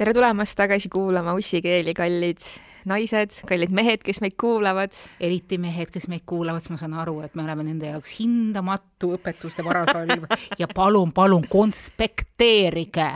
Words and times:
tere 0.00 0.14
tulemast 0.16 0.56
tagasi 0.56 0.88
kuulama 0.88 1.34
ussikeeli, 1.36 1.92
kallid 1.92 2.40
naised, 2.88 3.42
kallid 3.44 3.72
mehed, 3.76 4.00
kes 4.00 4.22
meid 4.24 4.32
kuulavad. 4.40 4.96
eriti 5.20 5.58
mehed, 5.60 5.90
kes 5.92 6.06
meid 6.08 6.24
kuulavad, 6.24 6.64
siis 6.64 6.72
ma 6.72 6.78
saan 6.80 6.94
aru, 7.02 7.18
et 7.26 7.36
me 7.36 7.44
oleme 7.44 7.66
nende 7.66 7.90
jaoks 7.90 8.14
hindamatu 8.16 9.12
õpetuste 9.18 9.64
varasalv 9.66 10.24
ja 10.56 10.70
palun, 10.72 11.12
palun 11.12 11.44
konspekteerige 11.52 13.10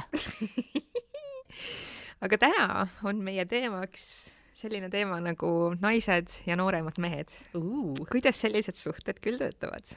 aga 2.24 2.40
täna 2.44 2.68
on 3.08 3.24
meie 3.24 3.48
teemaks 3.48 4.04
selline 4.64 4.88
teema 4.92 5.18
nagu 5.22 5.48
naised 5.82 6.40
ja 6.48 6.56
nooremad 6.56 6.98
mehed. 7.02 7.32
Uh.. 7.56 7.92
kuidas 8.10 8.40
sellised 8.40 8.78
suhted 8.80 9.20
küll 9.24 9.40
töötavad? 9.40 9.94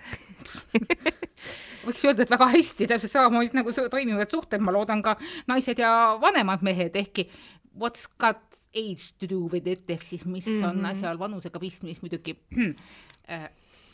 Võiks 1.88 2.04
öelda, 2.04 2.26
et 2.26 2.34
väga 2.34 2.50
hästi, 2.52 2.88
täpselt 2.90 3.14
samamoodi 3.14 3.56
nagu 3.56 3.72
toimivad 3.72 4.34
suhted, 4.34 4.64
ma 4.64 4.74
loodan 4.76 5.04
ka 5.06 5.16
naised 5.48 5.80
ja 5.80 5.92
vanemad 6.22 6.66
mehed, 6.66 6.98
ehkki 7.00 7.30
what's 7.78 8.08
got 8.20 8.42
age 8.76 9.14
to 9.20 9.30
do 9.30 9.46
with 9.52 9.68
it? 9.68 9.90
Ehk 9.90 10.04
siis 10.04 10.26
mis 10.26 10.46
mm 10.46 10.62
-hmm. 10.62 10.70
on 10.70 10.76
mhm. 10.76 10.86
asjal 10.86 11.20
vanusega 11.20 11.60
pistmist? 11.60 12.02
Muidugi 12.02 12.36
äh, 13.32 13.50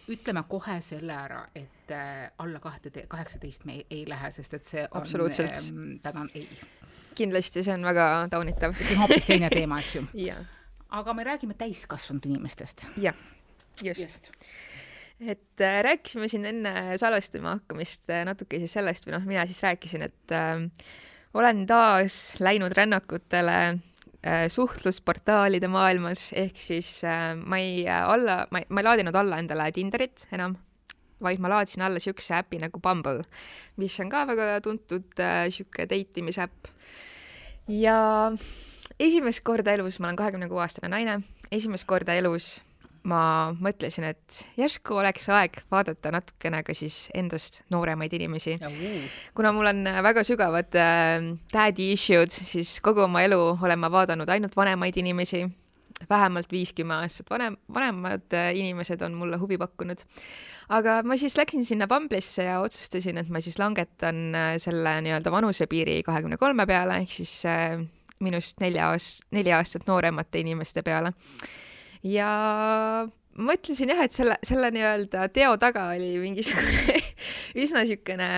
ütleme 0.10 0.44
kohe 0.48 0.82
selle 0.82 1.14
ära, 1.14 1.46
et 1.56 1.92
äh, 1.92 2.32
alla 2.38 2.60
kahte, 2.60 2.92
kaheksateist 3.08 3.66
me 3.66 3.74
ei, 3.74 3.86
ei 3.90 4.10
lähe, 4.10 4.32
sest 4.32 4.54
et 4.54 4.66
see 4.66 4.88
on, 4.92 5.08
ähm, 5.08 6.00
tänan, 6.02 6.30
ei. 6.36 6.50
kindlasti, 7.16 7.64
see 7.64 7.74
on 7.74 7.84
väga 7.84 8.28
taunitav. 8.30 8.74
see 8.74 8.96
on 8.96 9.02
hoopis 9.06 9.26
teine 9.26 9.50
teema, 9.50 9.80
eks 9.80 9.96
ju. 9.96 10.06
Yeah 10.28 10.46
aga 10.94 11.14
me 11.18 11.26
räägime 11.26 11.58
täiskasvanud 11.58 12.26
inimestest. 12.30 12.88
jah, 12.98 13.18
just, 13.82 14.02
just 14.02 14.32
et 15.24 15.62
äh, 15.62 15.80
rääkisime 15.86 16.28
siin 16.28 16.46
enne 16.46 16.98
salvestama 17.00 17.58
hakkamist 17.58 18.10
äh, 18.12 18.24
natuke 18.28 18.60
siis 18.62 18.74
sellest 18.76 19.08
või 19.08 19.16
noh, 19.16 19.26
mina 19.28 19.46
siis 19.48 19.62
rääkisin, 19.64 20.06
et 20.10 20.34
äh, 20.36 20.66
olen 21.34 21.64
taas 21.70 22.36
läinud 22.44 22.76
rännakutele 22.78 23.58
äh, 23.70 24.46
suhtlusportaalide 24.52 25.70
maailmas, 25.72 26.32
ehk 26.38 26.60
siis 26.60 26.98
äh, 27.08 27.32
ma 27.40 27.62
ei 27.62 27.86
äh, 27.88 28.04
alla, 28.10 28.44
ma 28.52 28.62
ei, 28.62 28.70
ma 28.70 28.84
ei 28.84 28.90
laadinud 28.90 29.18
alla 29.22 29.40
endale 29.42 29.72
Tinderit 29.76 30.28
enam, 30.36 30.58
vaid 31.24 31.40
ma 31.40 31.54
laadisin 31.56 31.86
alla 31.86 32.02
siukse 32.04 32.36
äpi 32.42 32.60
nagu 32.66 32.82
Bumble, 32.84 33.24
mis 33.80 33.96
on 34.04 34.12
ka 34.12 34.26
väga 34.30 34.60
tuntud 34.66 35.24
äh, 35.24 35.48
siuke 35.54 35.88
date 35.90 36.22
imisäpp. 36.22 36.74
ja 37.68 37.98
esimest 39.04 39.44
korda 39.44 39.74
elus, 39.76 40.00
ma 40.00 40.10
olen 40.10 40.20
kahekümne 40.20 40.48
kuue 40.52 40.64
aastane 40.64 40.92
naine, 40.94 41.20
esimest 41.52 41.88
korda 41.90 42.16
elus 42.20 42.56
ma 43.08 43.52
mõtlesin, 43.60 44.06
et 44.14 44.38
järsku 44.60 44.96
oleks 45.00 45.26
aeg 45.34 45.60
vaadata 45.72 46.12
natukene 46.16 46.62
ka 46.64 46.76
siis 46.78 47.10
endast 47.16 47.62
nooremaid 47.74 48.14
inimesi. 48.16 48.58
kuna 49.36 49.52
mul 49.56 49.68
on 49.72 49.84
väga 50.06 50.24
sügavad 50.28 50.76
äh, 50.80 51.34
daddy 51.54 51.92
issue'd, 51.98 52.32
siis 52.32 52.80
kogu 52.84 53.04
oma 53.04 53.24
elu 53.26 53.42
olen 53.62 53.80
ma 53.80 53.92
vaadanud 53.92 54.30
ainult 54.30 54.56
vanemaid 54.56 54.98
inimesi, 54.98 55.44
vähemalt 56.10 56.52
viis-kümme 56.52 56.96
aastat 57.02 57.30
vanem, 57.30 57.58
vanemad 57.74 58.34
äh, 58.34 58.54
inimesed 58.56 59.02
on 59.02 59.18
mulle 59.20 59.38
huvi 59.38 59.58
pakkunud. 59.58 60.00
aga 60.70 61.02
ma 61.04 61.18
siis 61.20 61.36
läksin 61.38 61.66
sinna 61.66 61.88
Bumble'isse 61.92 62.48
ja 62.48 62.62
otsustasin, 62.64 63.18
et 63.18 63.30
ma 63.30 63.44
siis 63.44 63.60
langetan 63.60 64.24
äh, 64.36 64.54
selle 64.64 65.02
nii-öelda 65.04 65.32
vanusepiiri 65.32 66.04
kahekümne 66.08 66.38
kolme 66.38 66.66
peale, 66.66 67.02
ehk 67.04 67.12
siis 67.20 67.36
äh, 67.46 67.84
minust 68.24 68.60
nelja 68.62 68.92
aast-, 68.92 69.26
neli 69.32 69.54
aastat 69.56 69.88
nooremate 69.88 70.44
inimeste 70.44 70.84
peale. 70.84 71.14
ja 72.04 72.30
mõtlesin 73.38 73.94
jah, 73.94 74.04
et 74.06 74.14
selle, 74.14 74.38
selle 74.46 74.70
nii-öelda 74.74 75.28
teo 75.34 75.56
taga 75.62 75.90
oli 75.96 76.16
mingisugune 76.22 77.00
üsna 77.64 77.84
niisugune 77.84 78.30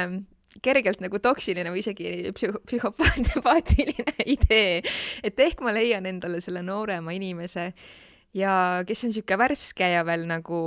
kergelt 0.63 1.01
nagu 1.03 1.19
toksiline 1.19 1.71
või 1.73 1.81
isegi 1.83 2.31
psühho-, 2.35 2.61
psühhopaatiline 2.69 4.15
idee, 4.37 4.81
et 5.23 5.39
ehk 5.39 5.63
ma 5.65 5.73
leian 5.75 6.07
endale 6.07 6.39
selle 6.43 6.63
noorema 6.65 7.15
inimese 7.15 7.71
ja 8.35 8.83
kes 8.87 9.05
on 9.05 9.13
niisugune 9.13 9.41
värske 9.43 9.91
ja 9.95 10.05
veel 10.07 10.25
nagu 10.29 10.61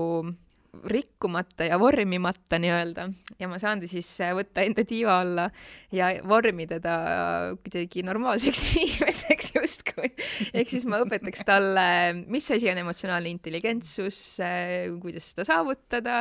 rikkumata 0.85 1.65
ja 1.65 1.79
vormimata 1.81 2.59
nii-öelda 2.61 3.09
ja 3.41 3.49
ma 3.49 3.59
saan 3.61 3.81
ta 3.81 3.89
siis 3.91 4.09
võtta 4.37 4.63
enda 4.67 4.85
tiiva 4.87 5.19
alla 5.23 5.47
ja 5.95 6.11
vormida 6.29 6.79
ta 6.83 6.97
kuidagi 7.63 8.05
normaalseks 8.07 8.63
inimeseks 8.83 9.53
justkui. 9.57 10.11
ehk 10.53 10.71
siis 10.71 10.85
ma 10.89 11.01
õpetaks 11.05 11.45
talle, 11.49 11.87
mis 12.29 12.51
asi 12.55 12.71
on 12.71 12.83
emotsionaalne 12.85 13.33
intelligentsus, 13.33 14.21
kuidas 15.03 15.31
seda 15.33 15.47
saavutada, 15.49 16.21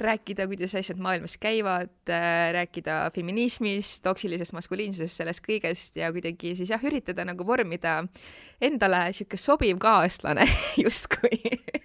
rääkida, 0.00 0.46
kuidas 0.50 0.76
asjad 0.78 1.00
maailmas 1.02 1.36
käivad, 1.42 2.12
rääkida 2.54 3.00
feminismist, 3.14 4.02
toksilisest 4.06 4.54
maskuliinsusest, 4.56 5.24
sellest 5.24 5.44
kõigest 5.44 5.98
ja 5.98 6.12
kuidagi 6.14 6.54
siis 6.58 6.70
jah, 6.72 6.86
üritada 6.86 7.26
nagu 7.28 7.46
vormida 7.46 8.00
endale 8.62 9.08
sihuke 9.12 9.40
sobiv 9.40 9.82
kaaslane 9.82 10.46
justkui 10.84 11.42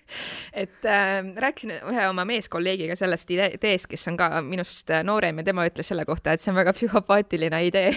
et 0.64 0.88
äh, 0.90 1.20
rääkisin 1.46 1.76
ühe 1.78 2.08
oma 2.10 2.26
meeskolleegiga 2.30 2.98
sellest 3.00 3.32
ideest, 3.34 3.90
kes 3.92 4.08
on 4.12 4.20
ka 4.20 4.30
minust 4.46 4.92
noorem 5.06 5.42
ja 5.42 5.48
tema 5.50 5.68
ütles 5.70 5.92
selle 5.92 6.06
kohta, 6.10 6.34
et 6.34 6.44
see 6.44 6.54
on 6.54 6.60
väga 6.60 6.76
psühhopaatiline 6.78 7.64
idee. 7.70 7.96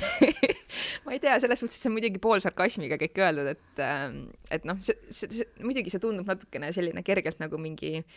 Ma 1.06 1.14
ei 1.14 1.20
tea, 1.22 1.36
selles 1.42 1.60
suhtes 1.62 1.78
see 1.78 1.90
on 1.90 1.96
muidugi 1.96 2.20
poolsarkasmiga 2.22 2.98
kõik 3.00 3.22
öeldud, 3.22 3.52
et 3.54 3.84
äh, 3.84 4.08
et 4.50 4.66
noh, 4.68 4.80
see, 4.84 4.98
see, 5.10 5.30
see, 5.40 5.52
muidugi 5.64 5.92
see 5.92 6.02
tundub 6.02 6.28
natukene 6.28 6.72
selline 6.74 7.04
kergelt 7.06 7.40
nagu 7.42 7.60
mingi 7.60 7.98
äh, 8.00 8.10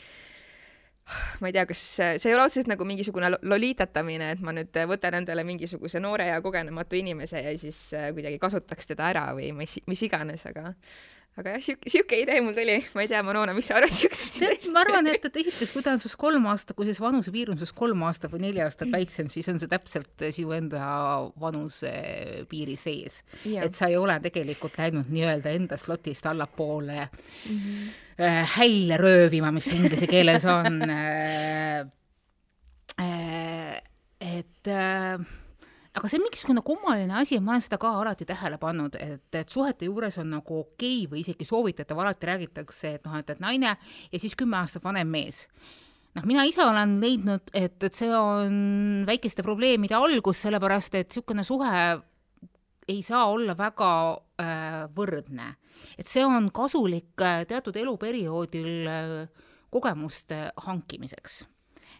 ma 1.41 1.49
ei 1.49 1.53
tea, 1.55 1.65
kas 1.69 1.81
see 1.97 2.29
ei 2.29 2.35
ole 2.35 2.45
otseselt 2.45 2.69
nagu 2.69 2.85
mingisugune 2.87 3.31
lolitatamine, 3.41 4.33
et 4.35 4.43
ma 4.45 4.53
nüüd 4.55 4.75
võtan 4.91 5.19
endale 5.21 5.45
mingisuguse 5.47 6.01
noore 6.03 6.29
ja 6.29 6.41
kogenematu 6.45 6.99
inimese 6.99 7.41
ja 7.43 7.53
siis 7.57 7.79
äh, 7.97 8.09
kuidagi 8.15 8.39
kasutaks 8.41 8.91
teda 8.91 9.09
ära 9.13 9.25
või 9.37 9.51
mis, 9.57 9.79
mis 9.89 10.03
iganes, 10.05 10.45
aga 10.49 10.73
aga 11.39 11.53
jah, 11.55 11.61
sihuke, 11.63 11.91
sihuke 11.91 12.17
idee 12.23 12.39
mul 12.43 12.55
tuli, 12.57 12.75
ma 12.95 13.03
ei 13.03 13.09
tea, 13.11 13.21
Manona, 13.23 13.53
mis 13.55 13.69
sa 13.69 13.77
arvad 13.79 13.93
siuksest 13.93 14.39
ideest? 14.41 14.71
ma 14.75 14.83
arvan, 14.83 15.07
et, 15.11 15.23
et 15.29 15.39
esiteks, 15.43 15.71
kui 15.75 15.85
ta 15.85 15.93
on 15.95 16.01
sinust 16.01 16.19
kolm 16.19 16.47
aastat, 16.51 16.75
kui 16.77 16.87
see 16.87 17.03
vanusepiir 17.03 17.53
on 17.53 17.59
sinust 17.59 17.75
kolm 17.77 18.03
aastat 18.07 18.33
või 18.33 18.43
neli 18.47 18.63
aastat 18.65 18.91
väiksem, 18.91 19.29
siis 19.31 19.47
on 19.51 19.61
see 19.61 19.71
täpselt 19.71 20.25
sinu 20.35 20.51
enda 20.57 20.81
vanusepiiri 21.39 22.75
sees. 22.79 23.21
et 23.53 23.77
sa 23.77 23.91
ei 23.91 23.97
ole 23.99 24.17
tegelikult 24.23 24.79
läinud 24.81 25.11
nii-öelda 25.13 25.55
enda 25.55 25.79
slotist 25.79 26.27
allapoole 26.27 27.07
mm 27.07 27.55
-hmm. 27.55 28.45
hälle 28.57 28.97
röövima, 28.97 29.51
mis 29.55 29.71
inglise 29.73 30.07
keeles 30.07 30.45
on 30.45 30.81
äh, 30.89 31.85
äh, 32.99 33.81
et 34.19 34.67
äh, 34.67 35.19
aga 35.97 36.09
see 36.09 36.19
on 36.19 36.25
mingisugune 36.27 36.63
kummaline 36.65 37.15
asi, 37.17 37.39
ma 37.41 37.55
olen 37.55 37.65
seda 37.65 37.79
ka 37.81 37.91
alati 38.01 38.27
tähele 38.29 38.59
pannud, 38.61 38.95
et, 39.01 39.25
et 39.35 39.49
suhete 39.49 39.89
juures 39.89 40.19
on 40.21 40.29
nagu 40.35 40.61
okei 40.61 41.03
okay 41.03 41.11
või 41.11 41.23
isegi 41.23 41.47
soovitatav, 41.49 41.99
alati 41.99 42.29
räägitakse, 42.29 42.95
et 42.99 43.07
noh, 43.07 43.17
et, 43.19 43.29
et 43.33 43.41
naine 43.43 43.75
ja 44.11 44.21
siis 44.21 44.37
kümme 44.37 44.59
aastat 44.61 44.85
vanem 44.85 45.09
mees 45.09 45.45
noh, 46.15 46.25
mina 46.29 46.45
ise 46.49 46.63
olen 46.65 46.97
leidnud, 47.01 47.51
et, 47.53 47.77
et 47.83 47.95
see 47.95 48.11
on 48.15 49.03
väikeste 49.07 49.45
probleemide 49.45 49.97
algus, 49.97 50.43
sellepärast 50.45 50.97
et 50.99 51.09
niisugune 51.09 51.45
suhe 51.47 51.73
ei 52.89 53.01
saa 53.05 53.27
olla 53.29 53.53
väga 53.57 53.91
äh, 54.41 54.81
võrdne. 54.95 55.53
et 55.97 56.07
see 56.07 56.25
on 56.25 56.49
kasulik 56.51 57.21
äh, 57.21 57.43
teatud 57.47 57.77
eluperioodil 57.77 58.87
äh, 58.89 59.45
kogemuste 59.69 60.49
hankimiseks. 60.65 61.43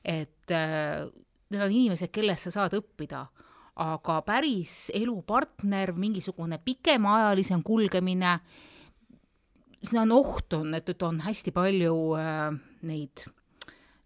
et 0.03 0.51
äh, 0.51 1.05
need 1.49 1.61
on 1.61 1.71
inimesed, 1.71 2.11
kellest 2.13 2.49
sa 2.49 2.51
saad 2.59 2.77
õppida 2.77 3.27
aga 3.79 4.19
päris 4.27 4.89
elupartner, 4.95 5.93
mingisugune 5.95 6.59
pikemaajalisem 6.63 7.63
kulgemine, 7.65 8.37
see 9.79 9.99
on 10.01 10.11
oht 10.11 10.57
on, 10.57 10.73
et, 10.75 10.89
et 10.91 11.05
on 11.07 11.21
hästi 11.23 11.53
palju 11.55 11.93
äh, 12.19 12.49
neid 12.89 13.23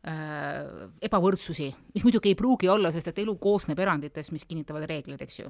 äh, 0.06 0.90
ebavõrdsusi, 1.10 1.72
mis 1.96 2.06
muidugi 2.06 2.34
ei 2.34 2.38
pruugi 2.38 2.70
olla, 2.70 2.92
sest 2.94 3.10
et 3.10 3.24
elu 3.24 3.34
koosneb 3.42 3.82
eranditest, 3.82 4.34
mis 4.36 4.46
kinnitavad 4.46 4.86
reegleid, 4.90 5.24
eks 5.26 5.40
ju. 5.42 5.50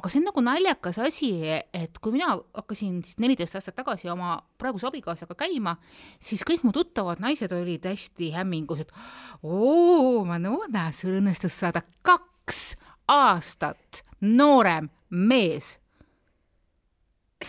aga 0.00 0.08
see 0.08 0.22
on 0.22 0.28
nagu 0.30 0.44
naljakas 0.46 1.02
asi, 1.04 1.32
et 1.52 2.00
kui 2.00 2.16
mina 2.16 2.32
hakkasin 2.56 3.02
siis 3.04 3.20
neliteist 3.20 3.58
aastat 3.60 3.76
tagasi 3.82 4.08
oma 4.08 4.38
praeguse 4.56 4.88
abikaasaga 4.88 5.36
käima, 5.44 5.76
siis 6.16 6.46
kõik 6.48 6.64
mu 6.64 6.72
tuttavad 6.72 7.20
naised 7.20 7.52
olid 7.52 7.84
hästi 7.84 8.32
hämmingus, 8.38 8.86
et 8.86 8.96
oo, 9.42 10.24
Manona, 10.24 10.88
sul 10.96 11.20
õnnestus 11.20 11.60
saada 11.60 11.84
kaks 12.00 12.78
aastat 13.08 14.04
noorem 14.20 14.88
mees. 15.10 15.78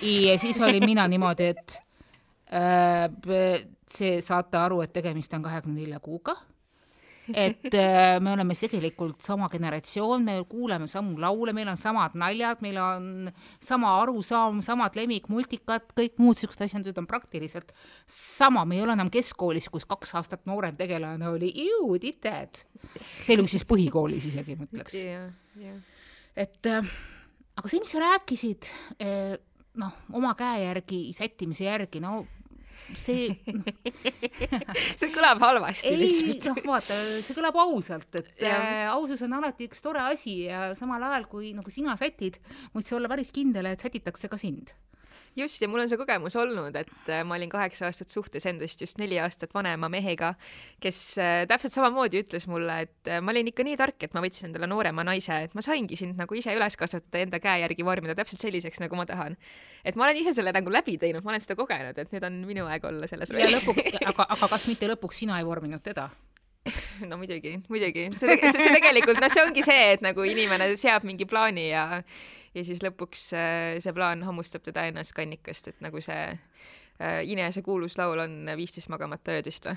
ja 0.02 0.40
siis 0.40 0.62
olin 0.62 0.86
mina 0.86 1.08
niimoodi, 1.08 1.52
et 1.54 1.78
äh, 2.54 3.68
see, 3.90 4.22
saate 4.22 4.58
aru, 4.58 4.82
et 4.82 4.94
tegemist 4.94 5.34
on 5.34 5.46
kahekümne 5.46 5.82
nelja 5.82 6.00
kuuga. 6.04 6.36
Et 7.32 7.72
äh, 7.72 8.20
me 8.20 8.34
oleme 8.34 8.56
tegelikult 8.58 9.22
sama 9.24 9.48
generatsioon, 9.50 10.26
me 10.26 10.34
kuuleme 10.50 10.90
samu 10.92 11.16
laule, 11.22 11.54
meil 11.56 11.70
on 11.72 11.78
samad 11.80 12.18
naljad, 12.20 12.60
meil 12.66 12.80
on 12.84 13.06
sama 13.64 13.94
arusaam, 14.02 14.60
samad 14.66 14.98
lemmikmultikad, 15.00 15.94
kõik 15.96 16.20
muud 16.20 16.42
siuksed 16.42 16.66
asjad 16.66 17.00
on 17.00 17.08
praktiliselt 17.08 17.72
sama, 18.12 18.66
me 18.68 18.76
ei 18.76 18.84
ole 18.84 18.98
enam 18.98 19.12
keskkoolis, 19.14 19.70
kus 19.72 19.88
kaks 19.88 20.12
aastat 20.20 20.44
noorem 20.50 20.76
tegelane 20.80 21.30
oli. 21.32 21.54
Ju 21.64 21.96
see 23.00 23.38
oli 23.38 23.48
siis 23.48 23.64
põhikoolis 23.72 24.28
isegi, 24.34 24.60
ma 24.60 24.68
ütleks. 24.68 25.00
Yeah,. 25.00 25.32
Yeah. 25.54 25.82
et 26.36 26.66
äh, 26.66 26.94
aga 27.60 27.70
see, 27.70 27.82
mis 27.84 27.92
sa 27.94 28.02
rääkisid, 28.02 28.70
eh, 29.04 29.36
noh, 29.82 29.98
oma 30.18 30.34
käe 30.38 30.64
järgi 30.66 31.04
sättimise 31.18 31.68
järgi, 31.68 32.02
no 32.04 32.24
see 33.00 33.30
no. 33.48 33.74
see 35.00 35.12
kõlab 35.14 35.42
halvasti 35.44 35.92
ei, 35.94 36.00
lihtsalt. 36.02 36.50
noh, 36.50 36.74
vaata, 36.74 36.98
see 37.24 37.38
kõlab 37.38 37.60
ausalt, 37.64 38.10
et 38.20 38.46
äh, 38.50 38.88
ausus 38.92 39.22
on 39.26 39.38
alati 39.40 39.70
üks 39.70 39.84
tore 39.86 40.04
asi 40.10 40.44
ja 40.48 40.72
samal 40.78 41.06
ajal, 41.10 41.28
kui 41.32 41.54
nagu 41.56 41.74
sina 41.74 41.96
sätid, 42.00 42.42
võid 42.74 42.88
sa 42.88 42.98
olla 42.98 43.12
päris 43.12 43.32
kindel, 43.36 43.72
et 43.72 43.84
sätitakse 43.84 44.32
ka 44.32 44.42
sind 44.42 44.74
just, 45.36 45.62
ja 45.62 45.68
mul 45.70 45.84
on 45.84 45.90
see 45.90 46.00
kogemus 46.00 46.36
olnud, 46.40 46.76
et 46.78 47.10
äh, 47.12 47.24
ma 47.28 47.38
olin 47.38 47.52
kaheksa 47.52 47.88
aastat 47.90 48.14
suhtes 48.14 48.46
endast 48.50 48.82
just 48.82 49.00
neli 49.02 49.20
aastat 49.22 49.54
vanema 49.56 49.90
mehega, 49.92 50.34
kes 50.84 51.00
äh, 51.22 51.44
täpselt 51.50 51.76
samamoodi 51.76 52.22
ütles 52.24 52.48
mulle, 52.52 52.80
et 52.88 53.12
äh, 53.12 53.22
ma 53.24 53.34
olin 53.34 53.50
ikka 53.52 53.66
nii 53.68 53.78
tark, 53.80 53.98
et 54.06 54.16
ma 54.16 54.24
võtsin 54.24 54.50
endale 54.52 54.70
noorema 54.70 55.06
naise, 55.08 55.44
et 55.48 55.56
ma 55.58 55.66
saingi 55.66 55.98
sind 56.00 56.20
nagu 56.20 56.38
ise 56.38 56.54
üles 56.56 56.78
kasvatada, 56.80 57.24
enda 57.24 57.42
käe 57.44 57.64
järgi 57.64 57.88
vormida 57.88 58.18
täpselt 58.20 58.44
selliseks, 58.44 58.84
nagu 58.84 59.00
ma 59.00 59.08
tahan. 59.10 59.38
et 59.84 59.98
ma 60.00 60.08
olen 60.08 60.22
ise 60.22 60.36
selle 60.36 60.54
nagu 60.56 60.72
läbi 60.74 60.98
teinud, 61.02 61.26
ma 61.26 61.34
olen 61.34 61.44
seda 61.44 61.58
kogenud, 61.60 61.98
et 61.98 62.14
nüüd 62.14 62.28
on 62.30 62.44
minu 62.48 62.68
aeg 62.70 62.86
olla 62.90 63.10
selles 63.10 63.34
rollis. 63.34 63.50
ja 63.50 63.58
lõpuks, 63.58 64.00
aga, 64.14 64.30
aga 64.38 64.54
kas 64.56 64.70
mitte 64.70 64.92
lõpuks 64.94 65.24
sina 65.26 65.42
ei 65.42 65.50
vorminud 65.50 65.84
teda? 65.84 66.10
no 67.10 67.18
muidugi, 67.20 67.58
muidugi, 67.70 68.08
see, 68.16 68.38
see, 68.40 68.54
see 68.56 68.78
tegelikult, 68.78 69.20
noh, 69.20 69.32
see 69.32 69.44
ongi 69.44 69.66
see, 69.66 69.90
et 69.98 70.06
nagu 70.06 70.24
inimene 70.28 70.70
seab 70.80 71.04
mingi 71.08 71.28
plaani 71.30 71.68
ja 71.72 71.86
ja 72.54 72.64
siis 72.66 72.84
lõpuks 72.86 73.28
äh, 73.36 73.76
see 73.84 73.94
plaan 73.96 74.24
hammustab 74.28 74.64
teda 74.66 74.86
ennast 74.90 75.16
kannikast, 75.18 75.72
et 75.74 75.84
nagu 75.84 76.00
see 76.04 76.22
äh, 76.32 77.20
Inese 77.28 77.64
kuulus 77.66 77.98
laul 78.00 78.22
on 78.24 78.36
Viisteist 78.56 78.92
magamata 78.94 79.36
öödest 79.36 79.68
või? 79.68 79.76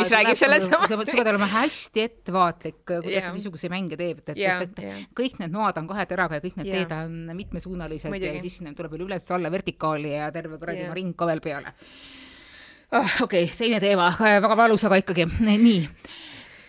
mis 0.00 0.12
räägib 0.14 0.40
sellest 0.40 0.72
samast. 0.72 0.94
sa 0.96 1.18
pead 1.20 1.32
olema 1.34 1.50
hästi 1.54 2.06
ettevaatlik, 2.08 2.80
kuidas 2.88 3.28
sa 3.28 3.34
niisuguseid 3.36 3.74
mänge 3.74 4.00
teed, 4.00 4.24
et 4.26 4.40
yeah, 4.40 4.64
et 4.64 4.82
yeah. 4.82 5.02
kõik 5.18 5.38
need 5.42 5.54
noad 5.54 5.78
on 5.78 5.90
kahe 5.92 6.08
teraga 6.10 6.40
ja 6.40 6.46
kõik 6.48 6.58
need 6.60 6.72
yeah. 6.72 6.86
teed 6.88 6.96
on 6.98 7.36
mitmesuunalised 7.44 8.10
Muidugi. 8.10 8.40
ja 8.40 8.46
siis 8.48 8.62
tuleb 8.64 8.96
veel 8.96 9.06
üles-alla 9.06 9.52
vertikaali 9.54 10.16
ja 10.16 10.32
terve 10.34 10.58
kuradi 10.58 10.88
ring 10.98 11.14
ka 11.18 11.30
veel 11.30 11.44
peale 11.44 11.76
oh,. 12.92 13.22
okei 13.22 13.44
okay,, 13.44 13.56
teine 13.56 13.80
teema, 13.80 14.12
väga 14.20 14.56
valus, 14.56 14.84
aga 14.88 15.00
ikkagi, 15.02 15.26
nii 15.40 15.80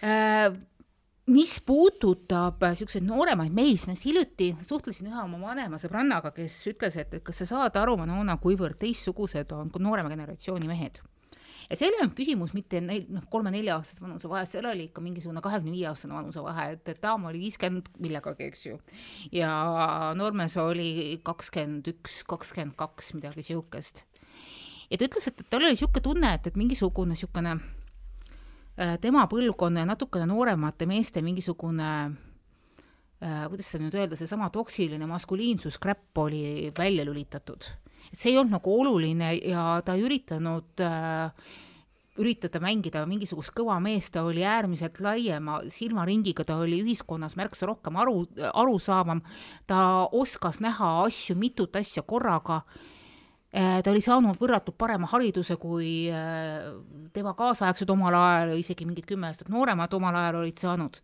äh, 0.04 0.50
mis 1.30 1.60
puudutab 1.66 2.64
niisuguseid 2.64 3.06
nooremaid 3.06 3.54
mehi, 3.54 3.76
siis 3.78 3.88
ma 3.90 3.96
hiljuti 3.98 4.50
suhtlesin 4.66 5.12
ühe 5.12 5.22
oma 5.22 5.40
vanema 5.44 5.80
sõbrannaga, 5.82 6.34
kes 6.36 6.58
ütles, 6.74 6.98
et, 7.00 7.14
et 7.20 7.26
kas 7.26 7.44
sa 7.44 7.50
saad 7.54 7.78
aru, 7.82 7.98
Manona, 8.00 8.40
kuivõrd 8.42 8.80
teistsugused 8.82 9.54
on 9.56 9.72
noorema 9.86 10.12
generatsiooni 10.12 10.70
mehed. 10.70 11.02
ja 11.70 11.78
seal 11.78 11.94
ei 11.94 12.02
olnud 12.02 12.16
küsimus 12.18 12.56
mitte 12.58 12.82
neil, 12.82 13.06
noh, 13.14 13.26
kolme-nelja-aastase 13.30 14.02
vanuse 14.02 14.30
vahe, 14.32 14.48
seal 14.50 14.66
oli 14.66 14.88
ikka 14.90 15.04
mingisugune 15.06 15.44
kahekümne 15.46 15.76
viie 15.76 15.86
aastane 15.92 16.18
vanuse 16.18 16.42
vahe, 16.42 16.72
et, 16.74 16.88
et 16.90 17.02
daam 17.04 17.28
oli 17.30 17.44
viiskümmend 17.44 17.92
millegagi, 18.02 18.50
eks 18.50 18.66
ju. 18.66 18.80
ja 19.36 19.52
noormees 20.18 20.58
oli 20.58 21.20
kakskümmend 21.24 21.92
üks, 21.94 22.24
kakskümmend 22.30 22.78
kaks, 22.80 23.14
midagi 23.20 23.44
niisugust. 23.44 24.04
Ja 24.90 24.98
ta 24.98 25.06
ütles, 25.06 25.28
et, 25.28 25.40
et 25.40 25.50
tal 25.50 25.64
oli 25.64 25.76
niisugune 25.76 26.04
tunne, 26.04 26.34
et, 26.34 26.48
et 26.48 26.58
mingisugune 26.58 27.14
niisugune 27.16 27.58
Äh, 28.80 28.96
tema 29.04 29.26
põlvkonna 29.28 29.82
ja 29.82 29.88
natukene 29.90 30.24
nooremate 30.30 30.86
meeste 30.88 31.20
mingisugune 31.20 31.88
äh, 33.20 33.42
kuidas 33.52 33.74
seda 33.74 33.84
nüüd 33.84 33.98
öelda, 33.98 34.16
seesama 34.16 34.48
toksiline 34.56 35.04
maskuliinsuskräpp 35.10 36.22
oli 36.24 36.70
välja 36.78 37.04
lülitatud. 37.04 37.68
et 38.08 38.16
see 38.16 38.32
ei 38.32 38.38
olnud 38.40 38.56
nagu 38.56 38.78
oluline 38.80 39.34
ja 39.36 39.82
ta 39.84 39.98
ei 39.98 40.06
üritanud 40.08 40.80
äh, 40.86 41.52
üritada 42.24 42.62
mängida 42.64 43.04
mingisugust 43.04 43.52
kõva 43.58 43.82
meest, 43.84 44.14
ta 44.16 44.24
oli 44.24 44.48
äärmiselt 44.48 45.02
laiema 45.04 45.60
silmaringiga, 45.68 46.46
ta 46.48 46.62
oli 46.64 46.80
ühiskonnas 46.80 47.36
märksa 47.36 47.68
rohkem 47.68 48.00
aru, 48.00 48.24
arusaavam, 48.54 49.20
ta 49.68 50.08
oskas 50.08 50.62
näha 50.64 51.02
asju, 51.04 51.36
mitut 51.36 51.76
asja 51.76 52.04
korraga 52.08 52.62
ta 53.50 53.90
oli 53.90 54.02
saanud 54.06 54.38
võrratult 54.38 54.78
parema 54.78 55.08
hariduse 55.10 55.58
kui 55.58 56.06
äh, 56.14 56.70
tema 57.14 57.34
kaasaegsed 57.38 57.90
omal 57.90 58.14
ajal, 58.14 58.54
isegi 58.60 58.86
mingid 58.86 59.08
kümme 59.10 59.30
aastat 59.32 59.50
nooremad 59.50 59.94
omal 59.98 60.16
ajal 60.16 60.44
olid 60.44 60.62
saanud. 60.62 61.02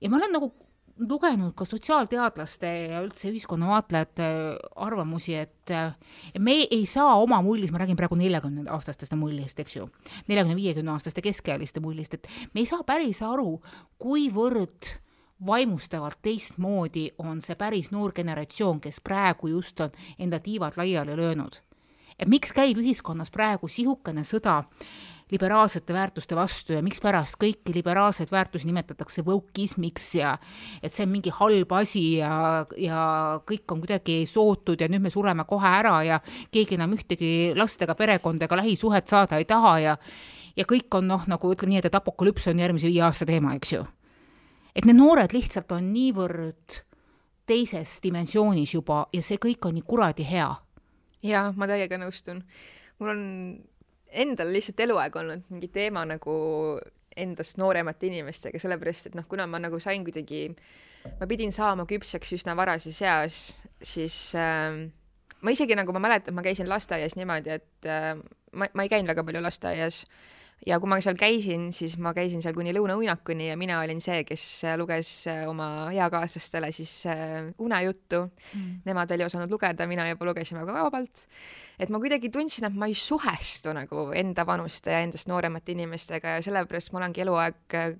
ja 0.00 0.10
ma 0.10 0.18
olen 0.18 0.34
nagu 0.34 0.50
lugenud 0.98 1.54
ka 1.56 1.64
sotsiaalteadlaste 1.64 2.72
ja 2.92 3.02
üldse 3.04 3.30
ühiskonnavaatlejate 3.30 4.26
arvamusi, 4.76 5.34
et 5.38 5.72
me 6.38 6.56
ei 6.66 6.84
saa 6.86 7.14
oma 7.22 7.40
mullis, 7.42 7.72
ma 7.72 7.80
räägin 7.80 7.96
praegu 7.96 8.18
neljakümne 8.18 8.66
aastasteste 8.70 9.16
mullist, 9.16 9.62
eks 9.62 9.78
ju, 9.78 9.88
neljakümne, 10.28 10.58
viiekümne 10.58 10.92
aastaste 10.92 11.24
keskealiste 11.24 11.80
mullist, 11.80 12.18
et 12.18 12.28
me 12.52 12.62
ei 12.62 12.68
saa 12.68 12.84
päris 12.86 13.22
aru, 13.24 13.56
kuivõrd 14.02 14.90
äh, 14.90 15.00
vaimustavalt 15.46 16.18
teistmoodi 16.22 17.10
on 17.18 17.40
see 17.42 17.56
päris 17.56 17.90
noor 17.90 18.12
generatsioon, 18.12 18.80
kes 18.80 19.00
praegu 19.00 19.48
just 19.48 19.80
on 19.80 19.90
enda 20.18 20.40
tiivad 20.40 20.76
laiali 20.76 21.16
löönud. 21.16 21.56
et 22.18 22.28
miks 22.28 22.52
käib 22.52 22.78
ühiskonnas 22.78 23.30
praegu 23.30 23.68
sihukene 23.68 24.22
sõda 24.22 24.62
liberaalsete 25.32 25.94
väärtuste 25.94 26.36
vastu 26.36 26.74
ja 26.76 26.82
mikspärast 26.84 27.38
kõiki 27.40 27.72
liberaalseid 27.74 28.30
väärtusi 28.30 28.68
nimetatakse 28.68 29.24
wokeismiks 29.24 30.14
ja 30.14 30.34
et 30.82 30.92
see 30.92 31.06
on 31.06 31.12
mingi 31.14 31.32
halb 31.32 31.72
asi 31.72 32.04
ja, 32.18 32.66
ja 32.76 33.00
kõik 33.48 33.72
on 33.72 33.80
kuidagi 33.80 34.26
sootud 34.28 34.80
ja 34.80 34.90
nüüd 34.92 35.06
me 35.06 35.10
sureme 35.10 35.46
kohe 35.48 35.72
ära 35.80 35.96
ja 36.04 36.20
keegi 36.52 36.76
enam 36.76 36.92
ühtegi 36.98 37.32
lastega 37.56 37.96
perekonda 37.96 38.44
ega 38.44 38.60
lähisuhet 38.60 39.08
saada 39.08 39.40
ei 39.40 39.48
taha 39.48 39.78
ja 39.80 39.96
ja 40.56 40.68
kõik 40.68 40.92
on 40.98 41.08
noh, 41.08 41.24
nagu 41.32 41.48
ütleme 41.54 41.72
nii, 41.72 41.80
et 41.80 41.94
apokalüps 41.96 42.50
on 42.52 42.60
järgmise 42.60 42.92
viie 42.92 43.00
aasta 43.06 43.24
teema, 43.24 43.56
eks 43.56 43.72
ju 43.72 43.86
et 44.76 44.86
need 44.88 44.98
noored 44.98 45.34
lihtsalt 45.34 45.72
on 45.72 45.92
niivõrd 45.92 46.78
teises 47.48 47.98
dimensioonis 48.04 48.74
juba 48.76 49.04
ja 49.12 49.22
see 49.24 49.40
kõik 49.42 49.66
on 49.68 49.76
nii 49.76 49.86
kuradi 49.86 50.26
hea. 50.28 50.48
jaa, 51.22 51.52
ma 51.56 51.68
täiega 51.70 51.98
nõustun. 52.00 52.42
mul 52.98 53.12
on 53.14 53.22
endal 54.12 54.52
lihtsalt 54.52 54.80
eluaeg 54.80 55.16
olnud 55.16 55.44
mingi 55.50 55.68
teema 55.72 56.04
nagu 56.08 56.34
endast 57.16 57.58
nooremate 57.60 58.08
inimestega, 58.08 58.58
sellepärast 58.60 59.10
et 59.10 59.16
noh, 59.18 59.26
kuna 59.28 59.46
ma 59.46 59.60
nagu 59.60 59.80
sain 59.82 60.04
kuidagi, 60.04 60.46
ma 61.20 61.28
pidin 61.28 61.52
saama 61.52 61.84
küpseks 61.88 62.32
üsna 62.38 62.54
varases 62.56 63.02
eas, 63.04 63.40
siis 63.84 64.16
äh, 64.38 64.78
ma 65.42 65.52
isegi 65.52 65.76
nagu 65.76 65.92
ma 65.92 66.00
mäletan, 66.06 66.34
ma 66.36 66.44
käisin 66.44 66.70
lasteaias 66.70 67.18
niimoodi, 67.18 67.58
et 67.58 67.88
äh, 67.90 68.14
ma, 68.56 68.70
ma 68.72 68.86
ei 68.86 68.92
käinud 68.92 69.12
väga 69.12 69.26
palju 69.28 69.44
lasteaias 69.44 70.06
ja 70.66 70.78
kui 70.80 70.90
ma 70.90 70.98
seal 71.02 71.16
käisin, 71.18 71.70
siis 71.74 71.96
ma 72.02 72.12
käisin 72.16 72.42
seal 72.44 72.54
kuni 72.56 72.74
lõunauinakuni 72.76 73.48
ja 73.50 73.56
mina 73.58 73.80
olin 73.82 74.00
see, 74.02 74.22
kes 74.28 74.44
luges 74.78 75.10
äh, 75.30 75.42
oma 75.50 75.88
eakaaslastele 75.94 76.70
siis 76.74 76.94
äh, 77.10 77.50
unejuttu 77.58 78.22
mm.. 78.28 78.70
Nemad 78.86 79.10
ei 79.14 79.24
osanud 79.26 79.50
lugeda, 79.50 79.86
mina 79.90 80.06
juba 80.10 80.30
lugesin 80.30 80.60
väga 80.60 80.86
vabalt. 80.86 81.26
et 81.78 81.90
ma 81.90 81.98
kuidagi 82.02 82.30
tundsin, 82.30 82.68
et 82.68 82.78
ma 82.78 82.86
ei 82.90 82.94
suhestu 82.94 83.74
nagu 83.74 84.10
enda 84.14 84.46
vanuste 84.46 84.94
ja 84.94 85.02
endast 85.02 85.28
nooremate 85.30 85.74
inimestega 85.74 86.38
ja 86.38 86.46
sellepärast 86.46 86.92
ma 86.92 87.02
olengi 87.02 87.24
eluaeg 87.26 87.78
äh, 87.78 87.94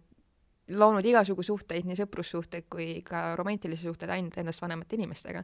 loonud 0.69 1.04
igasugu 1.04 1.42
suhteid, 1.42 1.87
nii 1.88 1.99
sõprussuhteid 1.99 2.69
kui 2.71 3.02
ka 3.07 3.33
romantilisi 3.38 3.88
suhteid 3.88 4.12
ainult 4.14 4.38
endast 4.38 4.62
vanemate 4.62 4.97
inimestega. 4.97 5.42